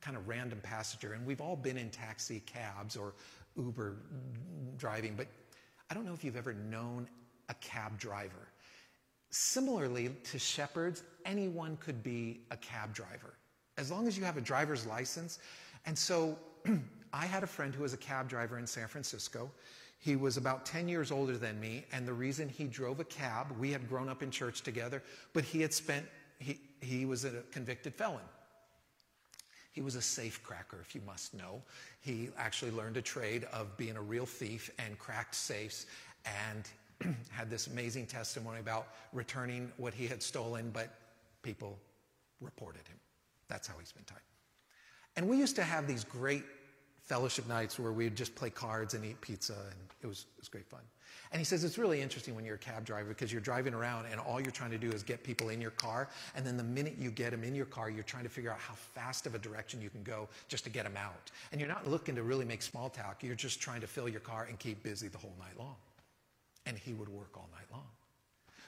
kind 0.00 0.16
of 0.16 0.26
random 0.26 0.60
passenger. 0.62 1.12
And 1.12 1.26
we've 1.26 1.40
all 1.40 1.56
been 1.56 1.76
in 1.76 1.90
taxi 1.90 2.42
cabs 2.46 2.96
or 2.96 3.12
Uber 3.56 3.96
driving, 4.76 5.14
but 5.16 5.26
I 5.90 5.94
don't 5.94 6.04
know 6.04 6.14
if 6.14 6.24
you've 6.24 6.36
ever 6.36 6.54
known 6.54 7.08
a 7.48 7.54
cab 7.54 7.98
driver. 7.98 8.48
Similarly 9.30 10.10
to 10.24 10.38
shepherds, 10.38 11.02
anyone 11.24 11.76
could 11.78 12.02
be 12.02 12.40
a 12.50 12.56
cab 12.56 12.94
driver 12.94 13.34
as 13.78 13.90
long 13.90 14.06
as 14.06 14.16
you 14.16 14.24
have 14.24 14.36
a 14.36 14.40
driver's 14.40 14.86
license. 14.86 15.38
And 15.84 15.96
so 15.96 16.38
I 17.12 17.26
had 17.26 17.42
a 17.42 17.46
friend 17.46 17.74
who 17.74 17.82
was 17.82 17.92
a 17.92 17.98
cab 17.98 18.28
driver 18.28 18.58
in 18.58 18.66
San 18.66 18.88
Francisco. 18.88 19.50
He 19.98 20.16
was 20.16 20.36
about 20.36 20.66
10 20.66 20.88
years 20.88 21.10
older 21.10 21.36
than 21.36 21.58
me, 21.60 21.84
and 21.92 22.06
the 22.06 22.12
reason 22.12 22.48
he 22.48 22.64
drove 22.64 23.00
a 23.00 23.04
cab, 23.04 23.52
we 23.58 23.72
had 23.72 23.88
grown 23.88 24.08
up 24.08 24.22
in 24.22 24.30
church 24.30 24.62
together, 24.62 25.02
but 25.32 25.44
he 25.44 25.60
had 25.60 25.72
spent, 25.72 26.06
he, 26.38 26.60
he 26.80 27.06
was 27.06 27.24
a 27.24 27.42
convicted 27.50 27.94
felon. 27.94 28.20
He 29.72 29.82
was 29.82 29.94
a 29.94 30.02
safe 30.02 30.42
cracker, 30.42 30.78
if 30.80 30.94
you 30.94 31.02
must 31.06 31.34
know. 31.34 31.62
He 32.00 32.30
actually 32.38 32.70
learned 32.70 32.96
a 32.96 33.02
trade 33.02 33.44
of 33.52 33.76
being 33.76 33.96
a 33.96 34.02
real 34.02 34.24
thief 34.24 34.70
and 34.78 34.98
cracked 34.98 35.34
safes 35.34 35.86
and 36.24 37.14
had 37.30 37.50
this 37.50 37.66
amazing 37.66 38.06
testimony 38.06 38.60
about 38.60 38.88
returning 39.12 39.70
what 39.76 39.92
he 39.92 40.06
had 40.06 40.22
stolen, 40.22 40.70
but 40.70 40.88
people 41.42 41.78
reported 42.40 42.86
him. 42.88 42.96
That's 43.48 43.68
how 43.68 43.74
he 43.78 43.84
spent 43.84 44.06
time. 44.06 44.18
And 45.16 45.28
we 45.28 45.36
used 45.36 45.56
to 45.56 45.62
have 45.62 45.86
these 45.86 46.04
great 46.04 46.44
fellowship 47.06 47.48
nights 47.48 47.78
where 47.78 47.92
we'd 47.92 48.16
just 48.16 48.34
play 48.34 48.50
cards 48.50 48.94
and 48.94 49.04
eat 49.04 49.20
pizza, 49.20 49.54
and 49.54 49.80
it 50.02 50.06
was, 50.06 50.26
it 50.36 50.40
was 50.40 50.48
great 50.48 50.66
fun. 50.66 50.80
And 51.32 51.40
he 51.40 51.44
says 51.44 51.64
it's 51.64 51.78
really 51.78 52.00
interesting 52.00 52.34
when 52.34 52.44
you're 52.44 52.54
a 52.54 52.58
cab 52.58 52.84
driver 52.84 53.08
because 53.08 53.32
you're 53.32 53.40
driving 53.40 53.74
around 53.74 54.06
and 54.06 54.20
all 54.20 54.40
you're 54.40 54.52
trying 54.52 54.70
to 54.70 54.78
do 54.78 54.90
is 54.90 55.02
get 55.02 55.24
people 55.24 55.48
in 55.48 55.60
your 55.60 55.72
car. 55.72 56.08
And 56.34 56.46
then 56.46 56.56
the 56.56 56.62
minute 56.62 56.94
you 56.98 57.10
get 57.10 57.32
them 57.32 57.42
in 57.42 57.54
your 57.54 57.66
car, 57.66 57.90
you're 57.90 58.04
trying 58.04 58.22
to 58.22 58.28
figure 58.28 58.50
out 58.50 58.58
how 58.58 58.74
fast 58.74 59.26
of 59.26 59.34
a 59.34 59.38
direction 59.38 59.82
you 59.82 59.90
can 59.90 60.02
go 60.02 60.28
just 60.48 60.64
to 60.64 60.70
get 60.70 60.84
them 60.84 60.96
out. 60.96 61.30
And 61.50 61.60
you're 61.60 61.68
not 61.68 61.86
looking 61.86 62.14
to 62.14 62.22
really 62.22 62.44
make 62.44 62.62
small 62.62 62.88
talk, 62.88 63.22
you're 63.22 63.34
just 63.34 63.60
trying 63.60 63.80
to 63.80 63.86
fill 63.86 64.08
your 64.08 64.20
car 64.20 64.46
and 64.48 64.58
keep 64.58 64.82
busy 64.82 65.08
the 65.08 65.18
whole 65.18 65.34
night 65.38 65.58
long. 65.58 65.76
And 66.64 66.78
he 66.78 66.92
would 66.92 67.08
work 67.08 67.30
all 67.36 67.48
night 67.52 67.66
long. 67.72 67.86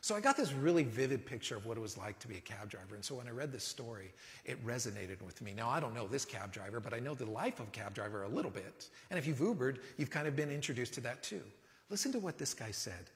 So 0.00 0.14
I 0.14 0.20
got 0.20 0.36
this 0.36 0.52
really 0.52 0.84
vivid 0.84 1.26
picture 1.26 1.56
of 1.56 1.66
what 1.66 1.76
it 1.76 1.80
was 1.80 1.98
like 1.98 2.18
to 2.20 2.28
be 2.28 2.36
a 2.36 2.40
cab 2.40 2.70
driver. 2.70 2.94
And 2.94 3.04
so 3.04 3.16
when 3.16 3.26
I 3.26 3.30
read 3.30 3.52
this 3.52 3.64
story, 3.64 4.12
it 4.44 4.64
resonated 4.64 5.20
with 5.22 5.42
me. 5.42 5.52
Now, 5.54 5.68
I 5.68 5.80
don't 5.80 5.94
know 5.94 6.06
this 6.06 6.24
cab 6.24 6.52
driver, 6.52 6.80
but 6.80 6.94
I 6.94 7.00
know 7.00 7.14
the 7.14 7.26
life 7.26 7.58
of 7.60 7.68
a 7.68 7.70
cab 7.70 7.94
driver 7.94 8.22
a 8.22 8.28
little 8.28 8.50
bit. 8.50 8.88
And 9.10 9.18
if 9.18 9.26
you've 9.26 9.38
Ubered, 9.38 9.78
you've 9.96 10.10
kind 10.10 10.28
of 10.28 10.36
been 10.36 10.50
introduced 10.50 10.94
to 10.94 11.00
that 11.02 11.22
too. 11.22 11.42
Listen 11.90 12.12
to 12.12 12.18
what 12.18 12.38
this 12.38 12.54
guy 12.54 12.70
said. 12.70 13.10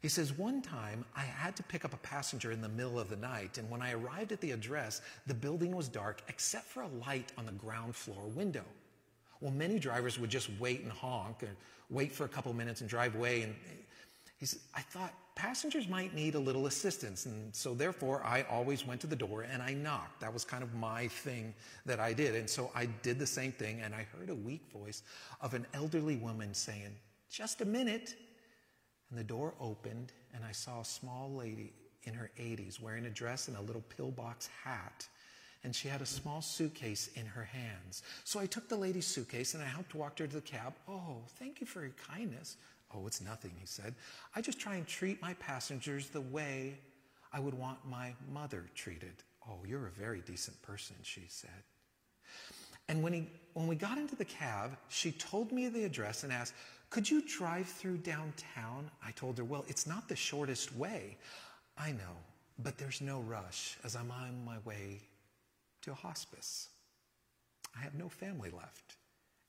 He 0.00 0.08
says, 0.08 0.32
One 0.32 0.62
time 0.62 1.04
I 1.16 1.22
had 1.22 1.56
to 1.56 1.62
pick 1.62 1.84
up 1.84 1.92
a 1.92 1.98
passenger 1.98 2.52
in 2.52 2.60
the 2.60 2.68
middle 2.68 2.98
of 2.98 3.10
the 3.10 3.16
night, 3.16 3.58
and 3.58 3.68
when 3.68 3.82
I 3.82 3.92
arrived 3.92 4.32
at 4.32 4.40
the 4.40 4.52
address, 4.52 5.00
the 5.26 5.34
building 5.34 5.74
was 5.74 5.88
dark 5.88 6.22
except 6.28 6.66
for 6.66 6.82
a 6.82 6.88
light 7.06 7.32
on 7.36 7.46
the 7.46 7.52
ground 7.52 7.96
floor 7.96 8.24
window. 8.34 8.64
Well, 9.40 9.52
many 9.52 9.78
drivers 9.78 10.18
would 10.18 10.30
just 10.30 10.50
wait 10.58 10.82
and 10.82 10.92
honk 10.92 11.42
and 11.42 11.54
wait 11.90 12.12
for 12.12 12.24
a 12.24 12.28
couple 12.28 12.52
minutes 12.52 12.80
and 12.80 12.90
drive 12.90 13.14
away. 13.14 13.42
And 13.42 13.54
he 14.38 14.46
said, 14.46 14.60
I 14.72 14.82
thought 14.82 15.12
passengers 15.34 15.88
might 15.88 16.14
need 16.14 16.36
a 16.36 16.38
little 16.38 16.66
assistance. 16.66 17.26
And 17.26 17.54
so 17.54 17.74
therefore, 17.74 18.22
I 18.24 18.42
always 18.48 18.86
went 18.86 19.00
to 19.00 19.08
the 19.08 19.16
door 19.16 19.42
and 19.42 19.60
I 19.60 19.74
knocked. 19.74 20.20
That 20.20 20.32
was 20.32 20.44
kind 20.44 20.62
of 20.62 20.74
my 20.74 21.08
thing 21.08 21.52
that 21.86 21.98
I 21.98 22.12
did. 22.12 22.36
And 22.36 22.48
so 22.48 22.70
I 22.74 22.86
did 22.86 23.18
the 23.18 23.26
same 23.26 23.50
thing. 23.50 23.80
And 23.80 23.94
I 23.94 24.06
heard 24.16 24.30
a 24.30 24.34
weak 24.36 24.62
voice 24.72 25.02
of 25.40 25.54
an 25.54 25.66
elderly 25.74 26.16
woman 26.16 26.54
saying, 26.54 26.94
Just 27.28 27.62
a 27.62 27.64
minute. 27.64 28.14
And 29.10 29.18
the 29.18 29.24
door 29.24 29.54
opened 29.60 30.12
and 30.34 30.44
I 30.44 30.52
saw 30.52 30.80
a 30.80 30.84
small 30.84 31.32
lady 31.34 31.72
in 32.04 32.14
her 32.14 32.30
80s 32.38 32.80
wearing 32.80 33.06
a 33.06 33.10
dress 33.10 33.48
and 33.48 33.56
a 33.56 33.60
little 33.60 33.82
pillbox 33.96 34.48
hat. 34.62 35.08
And 35.64 35.74
she 35.74 35.88
had 35.88 36.00
a 36.00 36.06
small 36.06 36.40
suitcase 36.42 37.10
in 37.16 37.26
her 37.26 37.42
hands. 37.42 38.04
So 38.22 38.38
I 38.38 38.46
took 38.46 38.68
the 38.68 38.76
lady's 38.76 39.06
suitcase 39.06 39.54
and 39.54 39.62
I 39.62 39.66
helped 39.66 39.96
walk 39.96 40.20
her 40.20 40.28
to 40.28 40.36
the 40.36 40.40
cab. 40.40 40.74
Oh, 40.88 41.16
thank 41.40 41.60
you 41.60 41.66
for 41.66 41.80
your 41.80 41.94
kindness. 42.08 42.56
Oh, 42.94 43.06
it's 43.06 43.20
nothing, 43.20 43.52
he 43.58 43.66
said. 43.66 43.94
I 44.34 44.40
just 44.40 44.58
try 44.58 44.76
and 44.76 44.86
treat 44.86 45.20
my 45.20 45.34
passengers 45.34 46.08
the 46.08 46.20
way 46.20 46.78
I 47.32 47.40
would 47.40 47.54
want 47.54 47.78
my 47.86 48.14
mother 48.32 48.64
treated. 48.74 49.22
Oh, 49.48 49.58
you're 49.66 49.86
a 49.86 49.90
very 49.90 50.20
decent 50.20 50.60
person, 50.62 50.96
she 51.02 51.24
said. 51.28 51.50
And 52.88 53.02
when, 53.02 53.12
he, 53.12 53.28
when 53.52 53.66
we 53.66 53.76
got 53.76 53.98
into 53.98 54.16
the 54.16 54.24
cab, 54.24 54.76
she 54.88 55.12
told 55.12 55.52
me 55.52 55.68
the 55.68 55.84
address 55.84 56.24
and 56.24 56.32
asked, 56.32 56.54
Could 56.88 57.10
you 57.10 57.22
drive 57.22 57.66
through 57.66 57.98
downtown? 57.98 58.90
I 59.04 59.10
told 59.10 59.36
her, 59.38 59.44
Well, 59.44 59.64
it's 59.68 59.86
not 59.86 60.08
the 60.08 60.16
shortest 60.16 60.74
way. 60.74 61.18
I 61.76 61.92
know, 61.92 62.16
but 62.58 62.78
there's 62.78 63.02
no 63.02 63.20
rush 63.20 63.76
as 63.84 63.94
I'm 63.94 64.10
on 64.10 64.44
my 64.44 64.56
way 64.64 65.00
to 65.82 65.92
a 65.92 65.94
hospice. 65.94 66.68
I 67.78 67.82
have 67.82 67.94
no 67.94 68.08
family 68.08 68.50
left. 68.50 68.96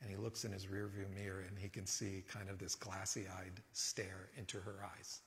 And 0.01 0.09
he 0.09 0.17
looks 0.17 0.45
in 0.45 0.51
his 0.51 0.65
rearview 0.67 1.13
mirror 1.13 1.43
and 1.47 1.57
he 1.59 1.69
can 1.69 1.85
see 1.85 2.23
kind 2.31 2.49
of 2.49 2.57
this 2.57 2.75
glassy 2.75 3.25
eyed 3.39 3.61
stare 3.73 4.29
into 4.37 4.57
her 4.59 4.85
eyes. 4.95 5.21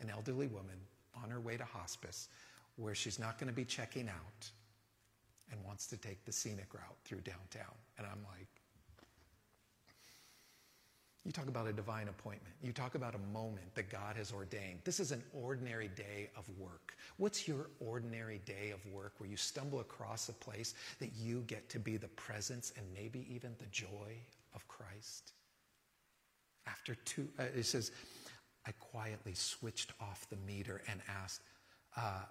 an 0.00 0.10
elderly 0.10 0.46
woman 0.46 0.76
on 1.22 1.30
her 1.30 1.40
way 1.40 1.56
to 1.56 1.64
hospice 1.64 2.28
where 2.76 2.94
she's 2.94 3.18
not 3.18 3.38
going 3.38 3.48
to 3.48 3.54
be 3.54 3.64
checking 3.64 4.08
out 4.08 4.50
and 5.50 5.62
wants 5.64 5.86
to 5.88 5.96
take 5.96 6.24
the 6.24 6.32
scenic 6.32 6.72
route 6.74 6.96
through 7.04 7.20
downtown. 7.20 7.74
And 7.98 8.06
I'm 8.06 8.22
like, 8.24 8.59
you 11.24 11.32
talk 11.32 11.48
about 11.48 11.66
a 11.66 11.72
divine 11.72 12.08
appointment. 12.08 12.54
You 12.62 12.72
talk 12.72 12.94
about 12.94 13.14
a 13.14 13.32
moment 13.32 13.74
that 13.74 13.90
God 13.90 14.16
has 14.16 14.32
ordained. 14.32 14.80
This 14.84 15.00
is 15.00 15.12
an 15.12 15.22
ordinary 15.34 15.88
day 15.88 16.30
of 16.34 16.48
work. 16.58 16.94
What's 17.18 17.46
your 17.46 17.68
ordinary 17.78 18.40
day 18.46 18.70
of 18.72 18.84
work 18.90 19.14
where 19.18 19.28
you 19.28 19.36
stumble 19.36 19.80
across 19.80 20.30
a 20.30 20.32
place 20.32 20.74
that 20.98 21.10
you 21.14 21.42
get 21.46 21.68
to 21.70 21.78
be 21.78 21.98
the 21.98 22.08
presence 22.08 22.72
and 22.76 22.86
maybe 22.94 23.26
even 23.30 23.54
the 23.58 23.66
joy 23.66 24.16
of 24.54 24.66
Christ? 24.66 25.32
After 26.66 26.94
two, 26.94 27.28
uh, 27.38 27.44
it 27.54 27.64
says, 27.64 27.92
I 28.66 28.72
quietly 28.72 29.34
switched 29.34 29.92
off 30.00 30.26
the 30.30 30.36
meter 30.46 30.82
and 30.88 31.00
asked, 31.22 31.42
uh, 31.96 32.22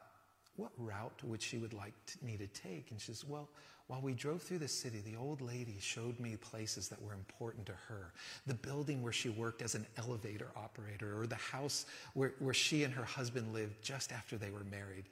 what 0.56 0.72
route 0.78 1.24
would 1.24 1.42
she 1.42 1.58
would 1.58 1.74
like 1.74 1.94
to, 2.08 2.26
me 2.26 2.38
to 2.38 2.48
take? 2.48 2.92
And 2.92 3.00
she 3.00 3.08
says, 3.08 3.24
well, 3.24 3.50
while 3.90 4.02
we 4.02 4.14
drove 4.14 4.44
through 4.44 4.60
the 4.60 4.68
city, 4.68 5.02
the 5.04 5.18
old 5.18 5.42
lady 5.42 5.76
showed 5.80 6.20
me 6.20 6.36
places 6.36 6.90
that 6.90 7.02
were 7.02 7.14
important 7.14 7.66
to 7.66 7.72
her. 7.88 8.14
The 8.46 8.54
building 8.54 9.02
where 9.02 9.12
she 9.12 9.30
worked 9.30 9.64
as 9.64 9.74
an 9.74 9.84
elevator 9.98 10.52
operator, 10.56 11.20
or 11.20 11.26
the 11.26 11.34
house 11.34 11.88
where, 12.14 12.34
where 12.38 12.54
she 12.54 12.84
and 12.84 12.94
her 12.94 13.04
husband 13.04 13.52
lived 13.52 13.82
just 13.82 14.12
after 14.12 14.38
they 14.38 14.52
were 14.52 14.64
married. 14.66 15.06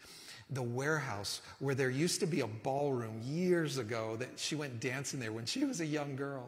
The 0.51 0.61
warehouse 0.61 1.41
where 1.57 1.73
there 1.73 1.89
used 1.89 2.19
to 2.19 2.27
be 2.27 2.41
a 2.41 2.47
ballroom 2.47 3.19
years 3.25 3.79
ago 3.79 4.15
that 4.17 4.29
she 4.35 4.53
went 4.53 4.79
dancing 4.79 5.19
there 5.19 5.31
when 5.31 5.47
she 5.47 5.65
was 5.65 5.81
a 5.81 5.85
young 5.85 6.15
girl. 6.15 6.47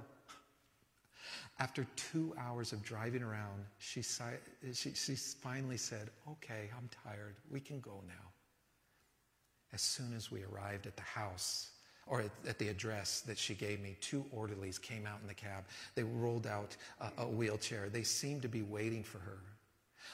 After 1.58 1.88
two 1.96 2.36
hours 2.38 2.74
of 2.74 2.84
driving 2.84 3.24
around, 3.24 3.66
she, 3.80 4.04
she, 4.04 4.94
she 4.94 5.16
finally 5.16 5.78
said, 5.78 6.12
Okay, 6.30 6.70
I'm 6.78 6.92
tired. 7.04 7.38
We 7.50 7.60
can 7.60 7.80
go 7.80 8.04
now. 8.08 8.30
As 9.74 9.82
soon 9.82 10.14
as 10.16 10.32
we 10.32 10.44
arrived 10.44 10.86
at 10.86 10.96
the 10.96 11.02
house, 11.02 11.72
or 12.10 12.22
at, 12.22 12.32
at, 12.48 12.58
the 12.58 12.68
address 12.68 13.22
that 13.22 13.38
she 13.38 13.54
gave 13.54 13.80
me, 13.80 13.96
two 14.02 14.26
orderlies 14.32 14.80
came 14.80 15.06
out 15.06 15.20
in 15.22 15.28
the 15.28 15.34
cab. 15.34 15.64
They 15.96 16.04
rolled 16.04 16.48
out 16.48 16.76
a, 17.00 17.24
a 17.24 17.28
wheelchair. 17.28 17.90
They 17.90 18.04
seemed 18.04 18.42
to 18.42 18.48
be 18.48 18.64
waiting 18.64 19.04
for 19.04 19.20
her. 19.20 19.38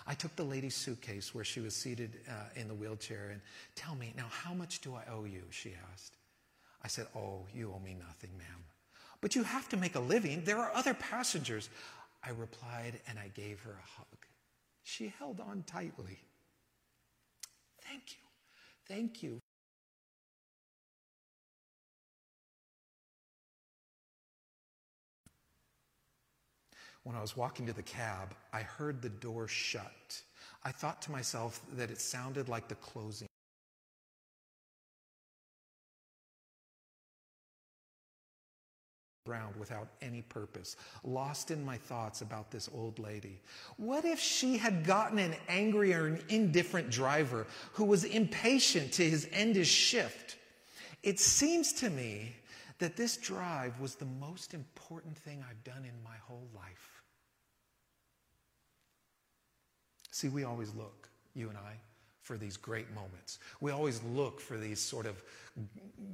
I 0.05 0.13
took 0.13 0.35
the 0.35 0.43
lady's 0.43 0.75
suitcase 0.75 1.33
where 1.33 1.45
she 1.45 1.61
was 1.61 1.73
seated 1.73 2.19
uh, 2.29 2.59
in 2.59 2.67
the 2.67 2.73
wheelchair 2.73 3.29
and 3.31 3.41
tell 3.75 3.95
me, 3.95 4.13
now 4.15 4.27
how 4.29 4.53
much 4.53 4.81
do 4.81 4.93
I 4.93 5.03
owe 5.11 5.23
you? 5.23 5.43
She 5.49 5.73
asked. 5.93 6.17
I 6.83 6.87
said, 6.87 7.07
oh, 7.15 7.45
you 7.53 7.73
owe 7.73 7.79
me 7.83 7.95
nothing, 7.97 8.29
ma'am. 8.37 8.63
But 9.21 9.35
you 9.35 9.43
have 9.43 9.69
to 9.69 9.77
make 9.77 9.95
a 9.95 9.99
living. 9.99 10.43
There 10.43 10.59
are 10.59 10.71
other 10.75 10.93
passengers. 10.93 11.69
I 12.23 12.31
replied 12.31 12.99
and 13.07 13.17
I 13.17 13.29
gave 13.29 13.61
her 13.61 13.71
a 13.71 13.97
hug. 13.97 14.25
She 14.83 15.13
held 15.17 15.39
on 15.39 15.63
tightly. 15.65 16.19
Thank 17.81 18.11
you. 18.11 18.27
Thank 18.87 19.23
you 19.23 19.41
When 27.05 27.15
I 27.15 27.21
was 27.21 27.37
walking 27.37 27.67
to 27.67 27.73
the 27.73 27.83
cab, 27.83 28.33
I 28.51 28.61
heard 28.61 28.99
the 28.99 29.09
door 29.09 29.47
shut. 29.47 30.23
I 30.63 30.71
thought 30.71 31.03
to 31.03 31.11
myself 31.11 31.61
that 31.73 31.91
it 31.91 32.01
sounded 32.01 32.49
like 32.49 32.67
the 32.67 32.73
closing. 32.73 33.27
Ground 39.27 39.55
without 39.55 39.87
any 40.01 40.23
purpose, 40.23 40.77
lost 41.03 41.51
in 41.51 41.63
my 41.63 41.77
thoughts 41.77 42.21
about 42.21 42.49
this 42.49 42.67
old 42.73 42.97
lady. 42.97 43.39
What 43.77 44.03
if 44.03 44.19
she 44.19 44.57
had 44.57 44.83
gotten 44.83 45.19
an 45.19 45.35
angry 45.47 45.93
or 45.93 46.07
an 46.07 46.23
indifferent 46.29 46.89
driver 46.89 47.45
who 47.73 47.85
was 47.85 48.03
impatient 48.03 48.93
to 48.93 49.07
his 49.07 49.29
end 49.31 49.55
his 49.55 49.67
shift? 49.67 50.37
It 51.03 51.19
seems 51.19 51.71
to 51.73 51.91
me 51.91 52.35
that 52.79 52.97
this 52.97 53.15
drive 53.15 53.79
was 53.79 53.93
the 53.93 54.05
most 54.05 54.55
important 54.55 55.15
thing 55.15 55.45
I've 55.47 55.63
done 55.63 55.85
in 55.85 56.03
my 56.03 56.17
whole 56.27 56.47
life. 56.55 56.94
See, 60.15 60.29
we 60.29 60.45
always 60.45 60.73
look, 60.75 61.09
you 61.33 61.49
and 61.49 61.57
I, 61.57 61.73
for 62.21 62.37
these 62.37 62.55
great 62.55 62.89
moments. 62.95 63.39
We 63.59 63.71
always 63.71 64.01
look 64.13 64.39
for 64.39 64.57
these 64.57 64.79
sort 64.79 65.07
of 65.07 65.21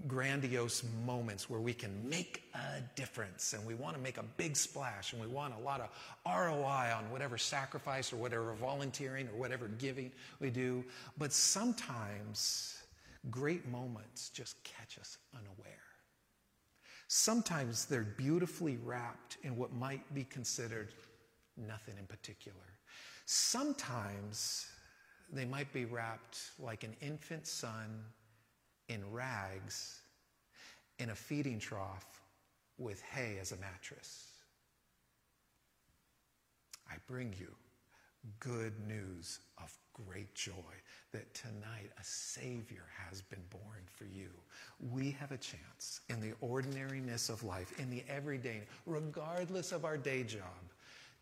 grandiose 0.07 0.83
moments 1.05 1.51
where 1.51 1.59
we 1.59 1.75
can 1.75 2.09
make 2.09 2.41
a 2.55 2.81
difference 2.95 3.53
and 3.53 3.63
we 3.63 3.75
want 3.75 3.95
to 3.95 4.01
make 4.01 4.17
a 4.17 4.23
big 4.37 4.57
splash 4.57 5.13
and 5.13 5.21
we 5.21 5.27
want 5.27 5.53
a 5.53 5.59
lot 5.59 5.81
of 5.81 5.89
ROI 6.25 6.91
on 6.97 7.11
whatever 7.11 7.37
sacrifice 7.37 8.11
or 8.11 8.15
whatever 8.15 8.51
volunteering 8.53 9.27
or 9.27 9.39
whatever 9.39 9.67
giving 9.67 10.11
we 10.39 10.49
do. 10.49 10.83
But 11.19 11.31
sometimes 11.31 12.81
great 13.29 13.67
moments 13.67 14.31
just 14.31 14.63
catch 14.63 14.97
us 14.97 15.19
unaware. 15.31 15.77
Sometimes 17.07 17.85
they're 17.85 18.15
beautifully 18.17 18.79
wrapped 18.83 19.37
in 19.43 19.55
what 19.55 19.71
might 19.73 20.11
be 20.11 20.23
considered 20.23 20.89
nothing 21.55 21.93
in 21.99 22.07
particular. 22.07 22.70
Sometimes 23.33 24.67
they 25.31 25.45
might 25.45 25.71
be 25.71 25.85
wrapped 25.85 26.37
like 26.59 26.83
an 26.83 26.93
infant 26.99 27.47
son 27.47 28.03
in 28.89 29.09
rags 29.09 30.01
in 30.99 31.11
a 31.11 31.15
feeding 31.15 31.57
trough 31.57 32.19
with 32.77 33.01
hay 33.01 33.37
as 33.39 33.53
a 33.53 33.55
mattress. 33.55 34.25
I 36.89 36.95
bring 37.07 37.33
you 37.39 37.55
good 38.41 38.73
news 38.85 39.39
of 39.63 39.73
great 39.93 40.35
joy 40.35 40.51
that 41.13 41.33
tonight 41.33 41.89
a 41.97 42.03
Savior 42.03 42.83
has 43.07 43.21
been 43.21 43.43
born 43.49 43.83
for 43.85 44.03
you. 44.03 44.31
We 44.91 45.11
have 45.11 45.31
a 45.31 45.37
chance 45.37 46.01
in 46.09 46.19
the 46.19 46.33
ordinariness 46.41 47.29
of 47.29 47.45
life, 47.45 47.79
in 47.79 47.89
the 47.89 48.03
everyday, 48.09 48.63
regardless 48.85 49.71
of 49.71 49.85
our 49.85 49.95
day 49.95 50.23
job, 50.23 50.70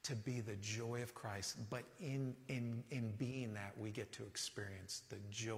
to 0.04 0.16
be 0.16 0.42
the 0.42 0.56
joy 0.58 1.02
of 1.02 1.14
Christ. 1.14 1.58
But 1.70 1.84
in, 2.00 2.36
in, 2.48 2.84
in 2.92 3.12
being 3.18 3.54
that, 3.54 3.78
we 3.78 3.92
get 3.92 4.12
to 4.14 4.24
experience 4.24 5.04
the 5.10 5.18
joy 5.30 5.58